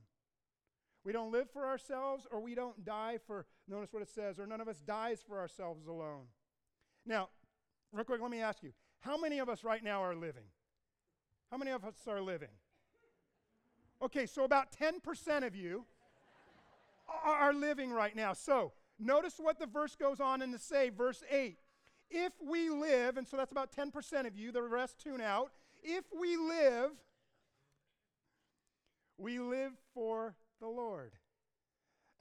We 1.07 1.13
don't 1.13 1.33
live 1.33 1.49
for 1.51 1.65
ourselves, 1.65 2.27
or 2.31 2.41
we 2.41 2.55
don't 2.55 2.85
die 2.85 3.19
for, 3.27 3.47
notice 3.67 3.93
what 3.93 4.03
it 4.03 4.11
says, 4.11 4.39
or 4.39 4.47
none 4.47 4.61
of 4.61 4.69
us 4.69 4.81
dies 4.81 5.25
for 5.27 5.39
ourselves 5.39 5.87
alone. 5.87 6.25
Now, 7.07 7.29
real 7.93 8.05
quick, 8.05 8.21
let 8.21 8.31
me 8.31 8.41
ask 8.41 8.63
you 8.63 8.73
how 9.01 9.17
many 9.17 9.39
of 9.39 9.49
us 9.49 9.65
right 9.65 9.83
now 9.83 10.03
are 10.03 10.15
living? 10.15 10.43
How 11.51 11.57
many 11.57 11.71
of 11.71 11.85
us 11.85 11.95
are 12.07 12.21
living? 12.21 12.51
Okay, 14.03 14.27
so 14.27 14.45
about 14.45 14.73
10% 14.73 15.47
of 15.47 15.57
you 15.57 15.87
are 17.25 17.55
living 17.55 17.91
right 17.91 18.15
now. 18.15 18.35
So, 18.35 18.73
Notice 18.99 19.35
what 19.39 19.59
the 19.59 19.67
verse 19.67 19.95
goes 19.95 20.21
on 20.21 20.41
in 20.43 20.53
to 20.53 20.59
say, 20.59 20.89
verse 20.89 21.23
8. 21.31 21.59
If 22.11 22.33
we 22.41 22.71
live, 22.71 23.17
and 23.17 23.27
so 23.27 23.37
that's 23.37 23.53
about 23.53 23.73
10% 23.73 24.27
of 24.27 24.37
you, 24.37 24.53
the 24.53 24.63
rest 24.63 24.99
tune 24.99 25.21
out. 25.21 25.51
If 25.83 26.05
we 26.19 26.37
live, 26.37 26.93
we 29.19 29.39
live 29.39 29.73
for 29.93 30.35
the 30.61 30.69
Lord. 30.69 31.13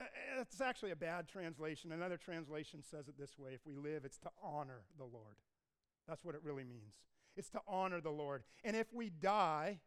Uh, 0.00 0.04
uh, 0.04 0.40
it's 0.42 0.60
actually 0.60 0.90
a 0.90 0.96
bad 0.96 1.28
translation. 1.28 1.92
Another 1.92 2.16
translation 2.16 2.82
says 2.82 3.08
it 3.08 3.18
this 3.18 3.38
way 3.38 3.52
if 3.52 3.66
we 3.66 3.76
live, 3.76 4.04
it's 4.04 4.18
to 4.18 4.30
honor 4.42 4.82
the 4.98 5.04
Lord. 5.04 5.36
That's 6.08 6.24
what 6.24 6.34
it 6.34 6.42
really 6.44 6.64
means. 6.64 6.94
It's 7.36 7.50
to 7.50 7.60
honor 7.66 8.00
the 8.00 8.10
Lord. 8.10 8.42
And 8.64 8.76
if 8.76 8.92
we 8.92 9.10
die, 9.10 9.80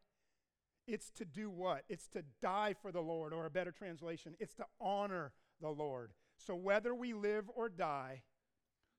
it's 0.87 1.09
to 1.11 1.25
do 1.25 1.49
what? 1.49 1.83
It's 1.87 2.07
to 2.09 2.23
die 2.41 2.75
for 2.81 2.91
the 2.91 3.01
Lord, 3.01 3.33
or 3.33 3.45
a 3.45 3.49
better 3.49 3.71
translation, 3.71 4.35
it's 4.39 4.55
to 4.55 4.65
honor 4.81 5.31
the 5.61 5.69
Lord. 5.69 6.11
So 6.37 6.55
whether 6.55 6.95
we 6.95 7.13
live 7.13 7.45
or 7.55 7.69
die, 7.69 8.23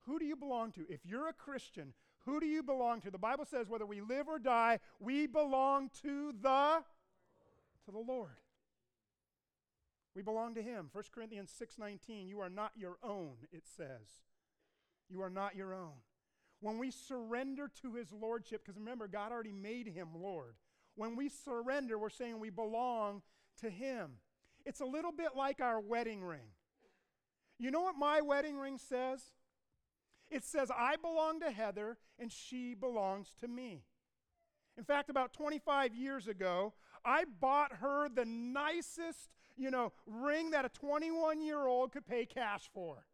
who 0.06 0.18
do 0.18 0.24
you 0.24 0.36
belong 0.36 0.72
to? 0.72 0.86
If 0.88 1.04
you're 1.04 1.28
a 1.28 1.32
Christian, 1.32 1.92
who 2.24 2.40
do 2.40 2.46
you 2.46 2.62
belong 2.62 3.00
to? 3.02 3.10
The 3.10 3.18
Bible 3.18 3.44
says 3.44 3.68
whether 3.68 3.86
we 3.86 4.00
live 4.00 4.28
or 4.28 4.38
die, 4.38 4.78
we 4.98 5.26
belong 5.26 5.90
to 6.02 6.32
the 6.40 6.82
to 7.84 7.90
the 7.90 7.98
Lord. 7.98 8.36
We 10.14 10.22
belong 10.22 10.54
to 10.54 10.62
him. 10.62 10.88
1 10.92 11.12
Corinthians 11.12 11.50
6:19, 11.52 12.28
you 12.28 12.40
are 12.40 12.50
not 12.50 12.72
your 12.76 12.98
own, 13.02 13.36
it 13.52 13.66
says. 13.66 14.22
You 15.08 15.22
are 15.22 15.30
not 15.30 15.56
your 15.56 15.74
own. 15.74 16.02
when 16.60 16.78
we 16.78 16.90
surrender 16.90 17.70
to 17.82 17.94
his 17.94 18.12
lordship, 18.12 18.62
because 18.64 18.78
remember, 18.78 19.08
God 19.08 19.32
already 19.32 19.52
made 19.52 19.88
him 19.88 20.08
Lord. 20.14 20.54
When 20.94 21.16
we 21.16 21.28
surrender, 21.28 21.98
we're 21.98 22.10
saying 22.10 22.38
we 22.38 22.50
belong 22.50 23.22
to 23.60 23.70
him. 23.70 24.18
It's 24.66 24.80
a 24.80 24.86
little 24.86 25.12
bit 25.12 25.30
like 25.36 25.60
our 25.60 25.80
wedding 25.80 26.22
ring. 26.22 26.52
You 27.58 27.70
know 27.70 27.80
what 27.80 27.96
my 27.96 28.20
wedding 28.20 28.58
ring 28.58 28.78
says? 28.78 29.22
It 30.30 30.44
says, 30.44 30.70
I 30.70 30.96
belong 30.96 31.40
to 31.40 31.50
Heather 31.50 31.96
and 32.18 32.30
she 32.30 32.74
belongs 32.74 33.30
to 33.40 33.48
me. 33.48 33.84
In 34.76 34.84
fact, 34.84 35.10
about 35.10 35.32
25 35.32 35.94
years 35.94 36.28
ago, 36.28 36.74
I 37.04 37.24
bought 37.24 37.76
her 37.76 38.08
the 38.08 38.24
nicest, 38.24 39.30
you 39.60 39.70
know, 39.70 39.92
ring 40.06 40.50
that 40.50 40.64
a 40.64 40.70
21 40.70 41.42
year 41.42 41.66
old 41.66 41.92
could 41.92 42.06
pay 42.06 42.24
cash 42.24 42.70
for. 42.72 43.04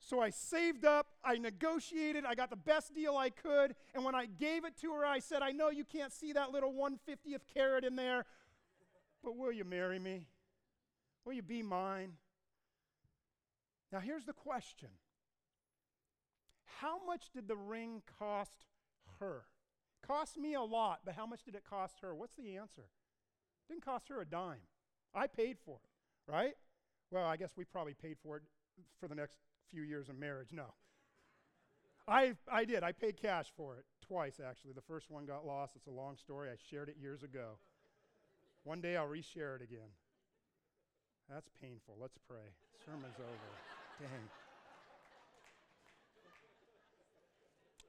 So 0.00 0.20
I 0.20 0.30
saved 0.30 0.84
up, 0.84 1.06
I 1.24 1.36
negotiated, 1.38 2.24
I 2.24 2.34
got 2.34 2.50
the 2.50 2.56
best 2.56 2.92
deal 2.92 3.16
I 3.16 3.30
could, 3.30 3.76
and 3.94 4.04
when 4.04 4.16
I 4.16 4.26
gave 4.26 4.64
it 4.64 4.76
to 4.80 4.92
her, 4.94 5.06
I 5.06 5.20
said, 5.20 5.42
I 5.42 5.52
know 5.52 5.70
you 5.70 5.84
can't 5.84 6.12
see 6.12 6.32
that 6.32 6.50
little 6.50 6.72
150th 6.72 7.42
carat 7.54 7.84
in 7.84 7.94
there, 7.94 8.24
but 9.22 9.36
will 9.36 9.52
you 9.52 9.64
marry 9.64 10.00
me? 10.00 10.26
Will 11.24 11.34
you 11.34 11.42
be 11.42 11.62
mine? 11.62 12.14
Now, 13.92 14.00
here's 14.00 14.24
the 14.24 14.32
question 14.32 14.88
How 16.80 16.98
much 17.06 17.30
did 17.32 17.46
the 17.46 17.56
ring 17.56 18.02
cost 18.18 18.66
her? 19.20 19.44
Cost 20.04 20.36
me 20.36 20.54
a 20.54 20.62
lot, 20.62 21.02
but 21.04 21.14
how 21.14 21.26
much 21.26 21.44
did 21.44 21.54
it 21.54 21.62
cost 21.68 22.00
her? 22.00 22.12
What's 22.12 22.34
the 22.34 22.56
answer? 22.56 22.88
Didn't 23.68 23.84
cost 23.84 24.08
her 24.08 24.20
a 24.20 24.26
dime. 24.26 24.60
I 25.14 25.26
paid 25.26 25.58
for 25.64 25.76
it, 25.76 26.30
right? 26.32 26.54
Well, 27.10 27.26
I 27.26 27.36
guess 27.36 27.52
we 27.56 27.64
probably 27.64 27.94
paid 27.94 28.16
for 28.22 28.38
it 28.38 28.42
for 28.98 29.08
the 29.08 29.14
next 29.14 29.36
few 29.70 29.82
years 29.82 30.08
of 30.08 30.18
marriage. 30.18 30.48
No. 30.52 30.74
I, 32.08 32.34
I 32.50 32.64
did. 32.64 32.82
I 32.82 32.92
paid 32.92 33.20
cash 33.20 33.52
for 33.56 33.76
it 33.76 33.84
twice, 34.06 34.40
actually. 34.44 34.72
The 34.72 34.82
first 34.82 35.10
one 35.10 35.26
got 35.26 35.46
lost. 35.46 35.76
It's 35.76 35.86
a 35.86 35.90
long 35.90 36.16
story. 36.16 36.48
I 36.50 36.56
shared 36.70 36.88
it 36.88 36.96
years 37.00 37.22
ago. 37.22 37.58
One 38.64 38.80
day 38.80 38.96
I'll 38.96 39.08
reshare 39.08 39.56
it 39.56 39.62
again. 39.62 39.90
That's 41.28 41.48
painful. 41.60 41.96
Let's 42.00 42.18
pray. 42.28 42.52
Sermon's 42.84 43.18
over. 43.18 43.50
Dang. 44.00 44.28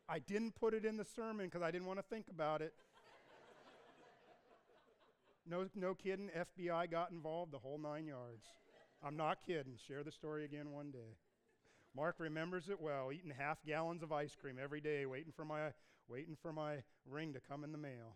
I 0.08 0.20
didn't 0.20 0.56
put 0.56 0.74
it 0.74 0.86
in 0.86 0.98
the 0.98 1.06
sermon 1.06 1.46
because 1.46 1.62
I 1.62 1.72
didn't 1.72 1.88
want 1.88 2.00
to 2.00 2.04
think 2.04 2.28
about 2.30 2.62
it. 2.62 2.74
No, 5.50 5.68
no 5.76 5.94
kidding. 5.94 6.30
FBI 6.30 6.90
got 6.90 7.12
involved, 7.12 7.52
the 7.52 7.60
whole 7.60 7.78
nine 7.78 8.08
yards. 8.08 8.46
I'm 9.06 9.18
not 9.18 9.40
kidding. 9.46 9.78
Share 9.88 10.04
the 10.04 10.12
story 10.12 10.46
again 10.46 10.72
one 10.72 10.92
day. 10.92 11.18
Mark 11.96 12.16
remembers 12.20 12.70
it 12.70 12.82
well, 12.82 13.12
eating 13.12 13.34
half 13.38 13.64
gallons 13.66 14.02
of 14.02 14.12
ice 14.12 14.36
cream 14.40 14.58
every 14.62 14.82
day, 14.82 15.06
waiting 15.06 15.34
for 15.36 15.46
my, 15.46 15.74
waiting 16.08 16.36
for 16.42 16.52
my 16.52 16.78
ring 17.08 17.34
to 17.34 17.40
come 17.40 17.64
in 17.64 17.72
the 17.72 17.78
mail. 17.78 18.16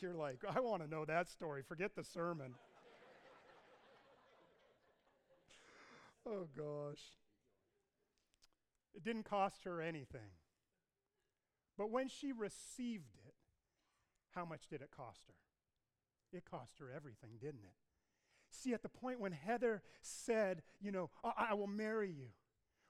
You're 0.00 0.14
like, 0.14 0.40
I 0.54 0.60
want 0.60 0.82
to 0.82 0.90
know 0.90 1.04
that 1.04 1.28
story. 1.28 1.62
Forget 1.62 1.94
the 1.96 2.04
sermon. 2.04 2.54
oh, 6.26 6.46
gosh. 6.56 7.00
It 8.94 9.02
didn't 9.02 9.24
cost 9.24 9.64
her 9.64 9.80
anything. 9.80 10.32
But 11.78 11.90
when 11.90 12.08
she 12.08 12.32
received 12.32 13.14
it, 13.26 13.34
how 14.34 14.44
much 14.44 14.68
did 14.68 14.82
it 14.82 14.90
cost 14.94 15.22
her? 15.28 15.34
It 16.34 16.44
cost 16.50 16.78
her 16.80 16.90
everything, 16.94 17.30
didn't 17.40 17.64
it? 17.64 17.74
See, 18.50 18.72
at 18.72 18.82
the 18.82 18.88
point 18.88 19.20
when 19.20 19.32
Heather 19.32 19.82
said, 20.02 20.62
You 20.80 20.92
know, 20.92 21.10
I, 21.22 21.48
I 21.50 21.54
will 21.54 21.66
marry 21.66 22.10
you, 22.10 22.28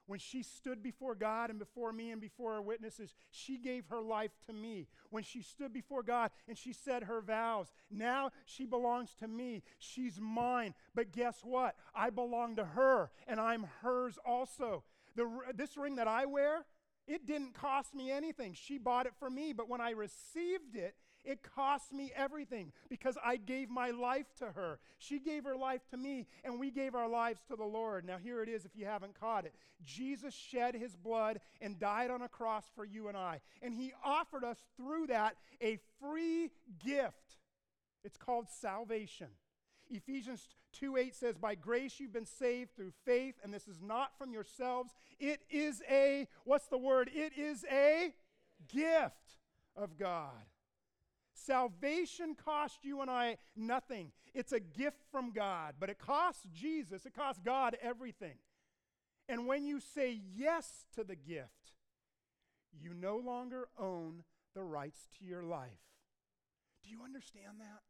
when 0.07 0.19
she 0.19 0.43
stood 0.43 0.83
before 0.83 1.15
God 1.15 1.49
and 1.49 1.57
before 1.57 1.91
me 1.91 2.11
and 2.11 2.21
before 2.21 2.53
our 2.53 2.61
witnesses, 2.61 3.15
she 3.31 3.57
gave 3.57 3.87
her 3.87 4.01
life 4.01 4.31
to 4.45 4.53
me. 4.53 4.87
When 5.09 5.23
she 5.23 5.41
stood 5.41 5.73
before 5.73 6.03
God 6.03 6.29
and 6.47 6.57
she 6.57 6.73
said 6.73 7.03
her 7.03 7.21
vows, 7.21 7.71
now 7.89 8.31
she 8.45 8.65
belongs 8.65 9.15
to 9.19 9.27
me. 9.27 9.63
She's 9.79 10.19
mine. 10.21 10.75
But 10.93 11.11
guess 11.11 11.39
what? 11.43 11.75
I 11.95 12.11
belong 12.11 12.55
to 12.57 12.65
her 12.65 13.09
and 13.27 13.39
I'm 13.39 13.67
hers 13.81 14.19
also. 14.23 14.83
The, 15.15 15.27
this 15.55 15.75
ring 15.75 15.95
that 15.95 16.07
I 16.07 16.25
wear, 16.25 16.65
it 17.07 17.25
didn't 17.25 17.53
cost 17.53 17.95
me 17.95 18.11
anything. 18.11 18.53
She 18.53 18.77
bought 18.77 19.07
it 19.07 19.13
for 19.17 19.29
me. 19.29 19.53
But 19.53 19.69
when 19.69 19.81
I 19.81 19.91
received 19.91 20.75
it, 20.75 20.95
it 21.25 21.39
cost 21.55 21.93
me 21.93 22.11
everything 22.15 22.71
because 22.89 23.17
I 23.23 23.37
gave 23.37 23.69
my 23.69 23.91
life 23.91 24.27
to 24.39 24.51
her. 24.51 24.79
She 24.97 25.19
gave 25.19 25.43
her 25.43 25.55
life 25.55 25.81
to 25.91 25.97
me, 25.97 26.27
and 26.43 26.59
we 26.59 26.71
gave 26.71 26.95
our 26.95 27.09
lives 27.09 27.41
to 27.49 27.55
the 27.55 27.65
Lord. 27.65 28.05
Now, 28.05 28.17
here 28.17 28.41
it 28.41 28.49
is 28.49 28.65
if 28.65 28.71
you 28.75 28.85
haven't 28.85 29.19
caught 29.19 29.45
it 29.45 29.53
Jesus 29.83 30.33
shed 30.33 30.75
his 30.75 30.95
blood 30.95 31.39
and 31.61 31.79
died 31.79 32.09
on 32.09 32.21
a 32.21 32.29
cross 32.29 32.65
for 32.75 32.85
you 32.85 33.07
and 33.07 33.17
I. 33.17 33.41
And 33.61 33.73
he 33.73 33.93
offered 34.03 34.43
us 34.43 34.57
through 34.77 35.07
that 35.07 35.35
a 35.61 35.79
free 35.99 36.51
gift. 36.83 37.37
It's 38.03 38.17
called 38.17 38.47
salvation. 38.49 39.27
Ephesians 39.89 40.47
2 40.73 40.97
8 40.97 41.15
says, 41.15 41.37
By 41.37 41.55
grace 41.55 41.99
you've 41.99 42.13
been 42.13 42.25
saved 42.25 42.75
through 42.75 42.93
faith, 43.05 43.35
and 43.43 43.53
this 43.53 43.67
is 43.67 43.81
not 43.81 44.17
from 44.17 44.33
yourselves. 44.33 44.93
It 45.19 45.41
is 45.49 45.81
a, 45.89 46.27
what's 46.43 46.67
the 46.67 46.77
word? 46.77 47.09
It 47.13 47.33
is 47.37 47.65
a 47.71 48.13
gift 48.67 49.39
of 49.75 49.97
God. 49.97 50.31
Salvation 51.35 52.33
cost 52.33 52.83
you 52.83 53.01
and 53.01 53.11
I 53.11 53.37
nothing. 53.55 54.11
It's 54.33 54.53
a 54.53 54.59
gift 54.59 55.03
from 55.11 55.31
God, 55.31 55.75
but 55.79 55.89
it 55.89 55.99
costs 55.99 56.45
Jesus, 56.53 57.05
it 57.05 57.13
costs 57.13 57.41
God 57.43 57.77
everything. 57.81 58.37
And 59.27 59.45
when 59.45 59.65
you 59.65 59.79
say 59.79 60.19
yes 60.35 60.85
to 60.95 61.03
the 61.03 61.15
gift, 61.15 61.73
you 62.71 62.93
no 62.93 63.17
longer 63.17 63.67
own 63.77 64.23
the 64.53 64.63
rights 64.63 65.07
to 65.19 65.25
your 65.25 65.43
life. 65.43 65.69
Do 66.83 66.89
you 66.89 67.03
understand 67.03 67.59
that? 67.59 67.81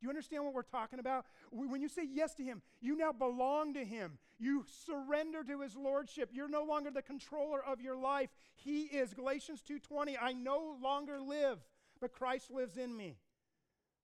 Do 0.00 0.06
you 0.06 0.10
understand 0.10 0.44
what 0.44 0.54
we're 0.54 0.62
talking 0.62 1.00
about? 1.00 1.26
When 1.50 1.80
you 1.80 1.88
say 1.88 2.06
yes 2.08 2.34
to 2.34 2.44
him, 2.44 2.62
you 2.80 2.96
now 2.96 3.10
belong 3.10 3.74
to 3.74 3.84
him. 3.84 4.18
You 4.38 4.64
surrender 4.84 5.42
to 5.42 5.60
his 5.60 5.74
lordship. 5.74 6.30
You're 6.32 6.48
no 6.48 6.62
longer 6.62 6.92
the 6.92 7.02
controller 7.02 7.60
of 7.64 7.80
your 7.80 7.96
life. 7.96 8.30
He 8.54 8.82
is 8.82 9.12
Galatians 9.12 9.62
2:20, 9.62 10.16
I 10.16 10.32
no 10.34 10.76
longer 10.80 11.20
live, 11.20 11.58
but 12.00 12.12
Christ 12.12 12.50
lives 12.50 12.76
in 12.76 12.96
me. 12.96 13.16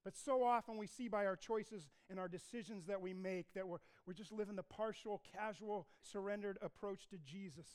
But 0.05 0.17
so 0.17 0.45
often 0.45 0.77
we 0.77 0.87
see 0.87 1.09
by 1.09 1.25
our 1.25 1.37
choices 1.37 1.89
and 2.11 2.19
our 2.19 2.29
decisions 2.29 2.87
that 2.87 3.01
we 3.01 3.15
make 3.15 3.47
that 3.55 3.67
we're, 3.67 3.79
we're 4.07 4.13
just 4.13 4.33
living 4.33 4.57
the 4.57 4.63
partial, 4.63 5.23
casual, 5.35 5.87
surrendered 6.03 6.59
approach 6.61 7.09
to 7.09 7.17
Jesus. 7.17 7.67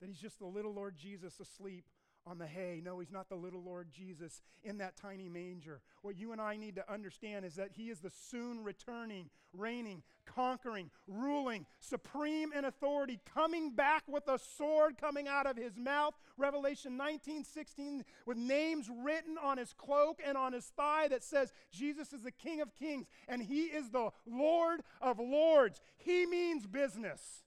That 0.00 0.08
he's 0.08 0.20
just 0.20 0.38
the 0.38 0.46
little 0.46 0.74
Lord 0.74 0.96
Jesus 0.96 1.40
asleep 1.40 1.86
on 2.26 2.38
the 2.38 2.46
hay. 2.46 2.80
No, 2.84 2.98
he's 2.98 3.10
not 3.10 3.28
the 3.28 3.36
little 3.36 3.62
Lord 3.62 3.88
Jesus 3.92 4.42
in 4.62 4.78
that 4.78 4.96
tiny 4.96 5.28
manger. 5.28 5.80
What 6.02 6.18
you 6.18 6.32
and 6.32 6.40
I 6.40 6.56
need 6.56 6.76
to 6.76 6.92
understand 6.92 7.44
is 7.44 7.54
that 7.56 7.70
he 7.72 7.90
is 7.90 8.00
the 8.00 8.10
soon 8.10 8.62
returning, 8.62 9.30
reigning, 9.52 10.02
conquering, 10.26 10.90
ruling, 11.06 11.66
supreme 11.78 12.52
in 12.52 12.64
authority, 12.64 13.20
coming 13.34 13.74
back 13.74 14.04
with 14.06 14.28
a 14.28 14.38
sword 14.38 14.98
coming 14.98 15.28
out 15.28 15.46
of 15.46 15.56
his 15.56 15.76
mouth. 15.76 16.14
Revelation 16.36 16.96
19 16.96 17.44
16, 17.44 18.04
with 18.26 18.36
names 18.36 18.88
written 19.02 19.36
on 19.42 19.58
his 19.58 19.72
cloak 19.72 20.20
and 20.24 20.36
on 20.36 20.52
his 20.52 20.66
thigh 20.76 21.08
that 21.08 21.24
says, 21.24 21.52
Jesus 21.72 22.12
is 22.12 22.22
the 22.22 22.32
King 22.32 22.60
of 22.60 22.74
kings 22.74 23.06
and 23.28 23.42
he 23.42 23.64
is 23.64 23.90
the 23.90 24.10
Lord 24.26 24.82
of 25.00 25.18
lords. 25.18 25.80
He 25.96 26.26
means 26.26 26.66
business. 26.66 27.42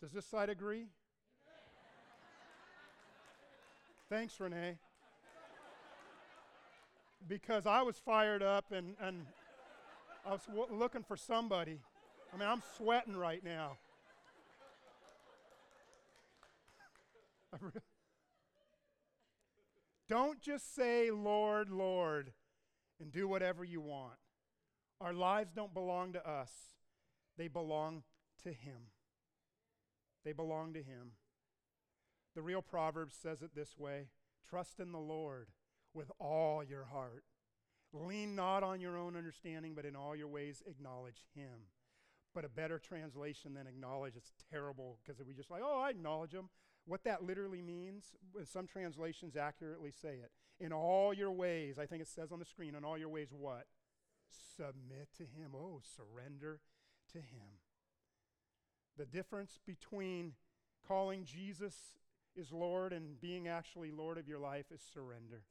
Does 0.00 0.12
this 0.12 0.26
side 0.26 0.50
agree? 0.50 0.88
Thanks, 4.14 4.38
Renee. 4.38 4.78
Because 7.26 7.66
I 7.66 7.82
was 7.82 7.96
fired 7.96 8.44
up 8.44 8.70
and, 8.70 8.94
and 9.00 9.26
I 10.24 10.30
was 10.30 10.42
w- 10.46 10.68
looking 10.70 11.02
for 11.02 11.16
somebody. 11.16 11.80
I 12.32 12.36
mean, 12.36 12.48
I'm 12.48 12.62
sweating 12.76 13.16
right 13.16 13.42
now. 13.42 13.76
Don't 20.08 20.40
just 20.40 20.76
say, 20.76 21.10
Lord, 21.10 21.68
Lord, 21.68 22.32
and 23.00 23.10
do 23.10 23.26
whatever 23.26 23.64
you 23.64 23.80
want. 23.80 24.14
Our 25.00 25.12
lives 25.12 25.50
don't 25.50 25.74
belong 25.74 26.12
to 26.12 26.24
us, 26.24 26.52
they 27.36 27.48
belong 27.48 28.04
to 28.44 28.50
Him. 28.50 28.92
They 30.24 30.32
belong 30.32 30.72
to 30.74 30.84
Him. 30.84 31.14
The 32.34 32.42
real 32.42 32.62
Proverbs 32.62 33.14
says 33.20 33.42
it 33.42 33.54
this 33.54 33.78
way 33.78 34.08
Trust 34.48 34.80
in 34.80 34.92
the 34.92 34.98
Lord 34.98 35.48
with 35.92 36.10
all 36.18 36.62
your 36.62 36.84
heart. 36.84 37.24
Lean 37.92 38.34
not 38.34 38.62
on 38.62 38.80
your 38.80 38.98
own 38.98 39.16
understanding, 39.16 39.74
but 39.74 39.84
in 39.84 39.94
all 39.94 40.16
your 40.16 40.28
ways 40.28 40.62
acknowledge 40.66 41.26
Him. 41.34 41.68
But 42.34 42.44
a 42.44 42.48
better 42.48 42.80
translation 42.80 43.54
than 43.54 43.68
acknowledge, 43.68 44.16
is 44.16 44.32
terrible 44.50 44.98
because 45.04 45.22
we 45.24 45.34
just 45.34 45.50
like, 45.50 45.62
oh, 45.64 45.80
I 45.80 45.90
acknowledge 45.90 46.32
Him. 46.32 46.48
What 46.86 47.04
that 47.04 47.22
literally 47.22 47.62
means, 47.62 48.14
some 48.44 48.66
translations 48.66 49.36
accurately 49.36 49.92
say 49.92 50.16
it. 50.16 50.32
In 50.58 50.72
all 50.72 51.14
your 51.14 51.32
ways, 51.32 51.78
I 51.78 51.86
think 51.86 52.02
it 52.02 52.08
says 52.08 52.32
on 52.32 52.40
the 52.40 52.44
screen, 52.44 52.74
in 52.74 52.84
all 52.84 52.98
your 52.98 53.08
ways, 53.08 53.28
what? 53.32 53.66
Submit 54.56 55.08
to 55.16 55.22
Him. 55.22 55.52
Oh, 55.54 55.80
surrender 55.96 56.60
to 57.12 57.18
Him. 57.18 57.60
The 58.98 59.06
difference 59.06 59.58
between 59.64 60.34
Calling 60.86 61.24
Jesus 61.24 61.96
is 62.36 62.52
Lord 62.52 62.92
and 62.92 63.20
being 63.20 63.48
actually 63.48 63.90
Lord 63.90 64.18
of 64.18 64.28
your 64.28 64.38
life 64.38 64.66
is 64.72 64.80
surrender. 64.92 65.42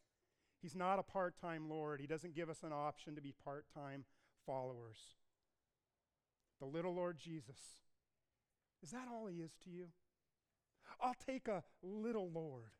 He's 0.62 0.76
not 0.76 1.00
a 1.00 1.04
part 1.04 1.36
time 1.40 1.70
Lord. 1.70 2.00
He 2.00 2.08
doesn't 2.08 2.36
give 2.36 2.50
us 2.50 2.64
an 2.64 2.72
option 2.72 3.16
to 3.16 3.22
be 3.22 3.34
part 3.44 3.66
time 3.74 4.06
followers. 4.46 4.98
The 6.60 6.66
little 6.66 6.94
Lord 6.94 7.18
Jesus. 7.18 7.58
Is 8.82 8.92
that 8.92 9.08
all 9.12 9.28
he 9.28 9.38
is 9.38 9.52
to 9.64 9.70
you? 9.70 9.88
I'll 11.02 11.16
take 11.26 11.48
a 11.48 11.64
little 11.82 12.30
Lord 12.30 12.72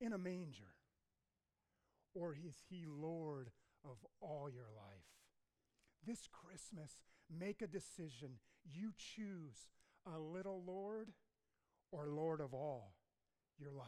in 0.00 0.12
a 0.12 0.18
manger. 0.18 0.74
Or 2.14 2.34
is 2.34 2.54
he 2.70 2.84
Lord 2.86 3.50
of 3.84 3.96
all 4.20 4.48
your 4.50 4.68
life? 4.76 5.04
This 6.06 6.28
Christmas, 6.30 7.02
make 7.30 7.62
a 7.62 7.66
decision. 7.66 8.38
You 8.64 8.92
choose 8.96 9.68
a 10.06 10.18
little 10.18 10.62
Lord 10.66 11.10
or 11.90 12.08
Lord 12.08 12.40
of 12.40 12.52
all 12.54 12.94
your 13.58 13.70
life. 13.72 13.86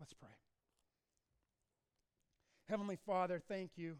Let's 0.00 0.12
pray. 0.12 0.30
Heavenly 2.68 2.98
Father, 3.06 3.40
thank 3.48 3.72
you. 3.76 3.96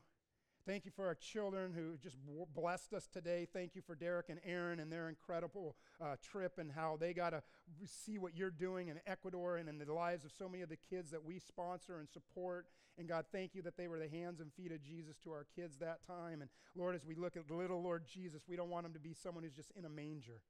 Thank 0.66 0.84
you 0.84 0.90
for 0.90 1.06
our 1.06 1.14
children 1.14 1.72
who 1.72 1.96
just 1.96 2.16
blessed 2.52 2.92
us 2.92 3.06
today. 3.06 3.46
Thank 3.52 3.76
you 3.76 3.82
for 3.86 3.94
Derek 3.94 4.28
and 4.28 4.40
Aaron 4.44 4.80
and 4.80 4.90
their 4.90 5.08
incredible 5.08 5.76
uh, 6.00 6.16
trip 6.20 6.58
and 6.58 6.72
how 6.72 6.96
they 6.98 7.14
got 7.14 7.30
to 7.30 7.42
see 7.84 8.18
what 8.18 8.36
you're 8.36 8.50
doing 8.50 8.88
in 8.88 8.98
Ecuador 9.06 9.58
and 9.58 9.68
in 9.68 9.78
the 9.78 9.92
lives 9.92 10.24
of 10.24 10.32
so 10.36 10.48
many 10.48 10.64
of 10.64 10.68
the 10.68 10.78
kids 10.90 11.12
that 11.12 11.24
we 11.24 11.38
sponsor 11.38 12.00
and 12.00 12.08
support. 12.08 12.66
And 12.98 13.06
God, 13.06 13.26
thank 13.30 13.54
you 13.54 13.62
that 13.62 13.76
they 13.76 13.86
were 13.86 14.00
the 14.00 14.08
hands 14.08 14.40
and 14.40 14.52
feet 14.54 14.72
of 14.72 14.82
Jesus 14.82 15.16
to 15.22 15.30
our 15.30 15.46
kids 15.54 15.76
that 15.76 16.04
time. 16.04 16.40
And 16.40 16.50
Lord, 16.74 16.96
as 16.96 17.04
we 17.06 17.14
look 17.14 17.36
at 17.36 17.48
little 17.48 17.80
Lord 17.80 18.02
Jesus, 18.12 18.42
we 18.48 18.56
don't 18.56 18.70
want 18.70 18.86
him 18.86 18.92
to 18.94 18.98
be 18.98 19.14
someone 19.14 19.44
who's 19.44 19.54
just 19.54 19.70
in 19.78 19.84
a 19.84 19.88
manger. 19.88 20.40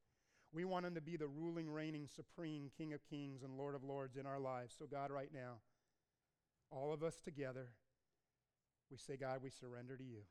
We 0.53 0.65
want 0.65 0.87
him 0.87 0.95
to 0.95 1.01
be 1.01 1.17
the 1.17 1.27
ruling, 1.27 1.69
reigning, 1.69 2.07
supreme 2.07 2.71
King 2.77 2.93
of 2.93 3.01
kings 3.09 3.43
and 3.43 3.59
Lord 3.59 3.75
of 3.75 3.85
lords 3.85 4.17
in 4.17 4.27
our 4.27 4.39
lives. 4.39 4.75
So, 4.79 4.87
God, 4.87 5.11
right 5.11 5.31
now, 5.33 5.61
all 6.71 6.93
of 6.93 7.03
us 7.03 7.21
together, 7.23 7.69
we 8.91 8.97
say, 8.97 9.17
God, 9.17 9.41
we 9.43 9.51
surrender 9.51 9.97
to 9.97 10.05
you. 10.05 10.23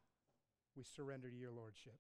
We 0.76 0.84
surrender 0.84 1.30
to 1.30 1.36
your 1.36 1.52
lordship. 1.52 2.00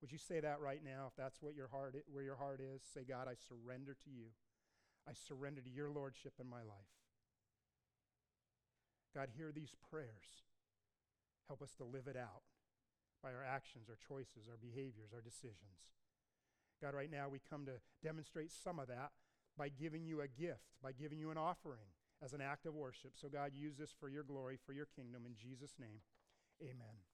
Would 0.00 0.12
you 0.12 0.18
say 0.18 0.40
that 0.40 0.60
right 0.60 0.80
now 0.82 1.06
if 1.08 1.16
that's 1.16 1.42
what 1.42 1.54
your 1.54 1.68
heart 1.68 1.94
where 2.10 2.24
your 2.24 2.36
heart 2.36 2.60
is? 2.60 2.80
Say, 2.94 3.04
God, 3.04 3.28
I 3.28 3.34
surrender 3.36 3.94
to 4.04 4.10
you. 4.10 4.32
I 5.08 5.12
surrender 5.12 5.60
to 5.60 5.70
your 5.70 5.90
lordship 5.90 6.34
in 6.40 6.48
my 6.48 6.62
life. 6.62 6.94
God, 9.14 9.28
hear 9.36 9.52
these 9.52 9.74
prayers. 9.90 10.46
Help 11.48 11.62
us 11.62 11.74
to 11.76 11.84
live 11.84 12.06
it 12.06 12.16
out 12.16 12.46
by 13.22 13.34
our 13.34 13.44
actions, 13.44 13.88
our 13.90 13.98
choices, 13.98 14.48
our 14.48 14.56
behaviors, 14.56 15.12
our 15.12 15.20
decisions. 15.20 15.90
God, 16.82 16.94
right 16.94 17.10
now 17.10 17.28
we 17.28 17.40
come 17.48 17.66
to 17.66 17.80
demonstrate 18.02 18.50
some 18.52 18.78
of 18.78 18.88
that 18.88 19.10
by 19.56 19.68
giving 19.68 20.04
you 20.04 20.20
a 20.20 20.28
gift, 20.28 20.64
by 20.82 20.92
giving 20.92 21.18
you 21.18 21.30
an 21.30 21.38
offering 21.38 21.88
as 22.22 22.32
an 22.32 22.40
act 22.40 22.66
of 22.66 22.74
worship. 22.74 23.12
So, 23.14 23.28
God, 23.28 23.52
use 23.54 23.76
this 23.76 23.94
for 23.98 24.08
your 24.08 24.22
glory, 24.22 24.58
for 24.64 24.72
your 24.72 24.86
kingdom. 24.86 25.22
In 25.26 25.34
Jesus' 25.36 25.74
name, 25.78 26.00
amen. 26.62 27.09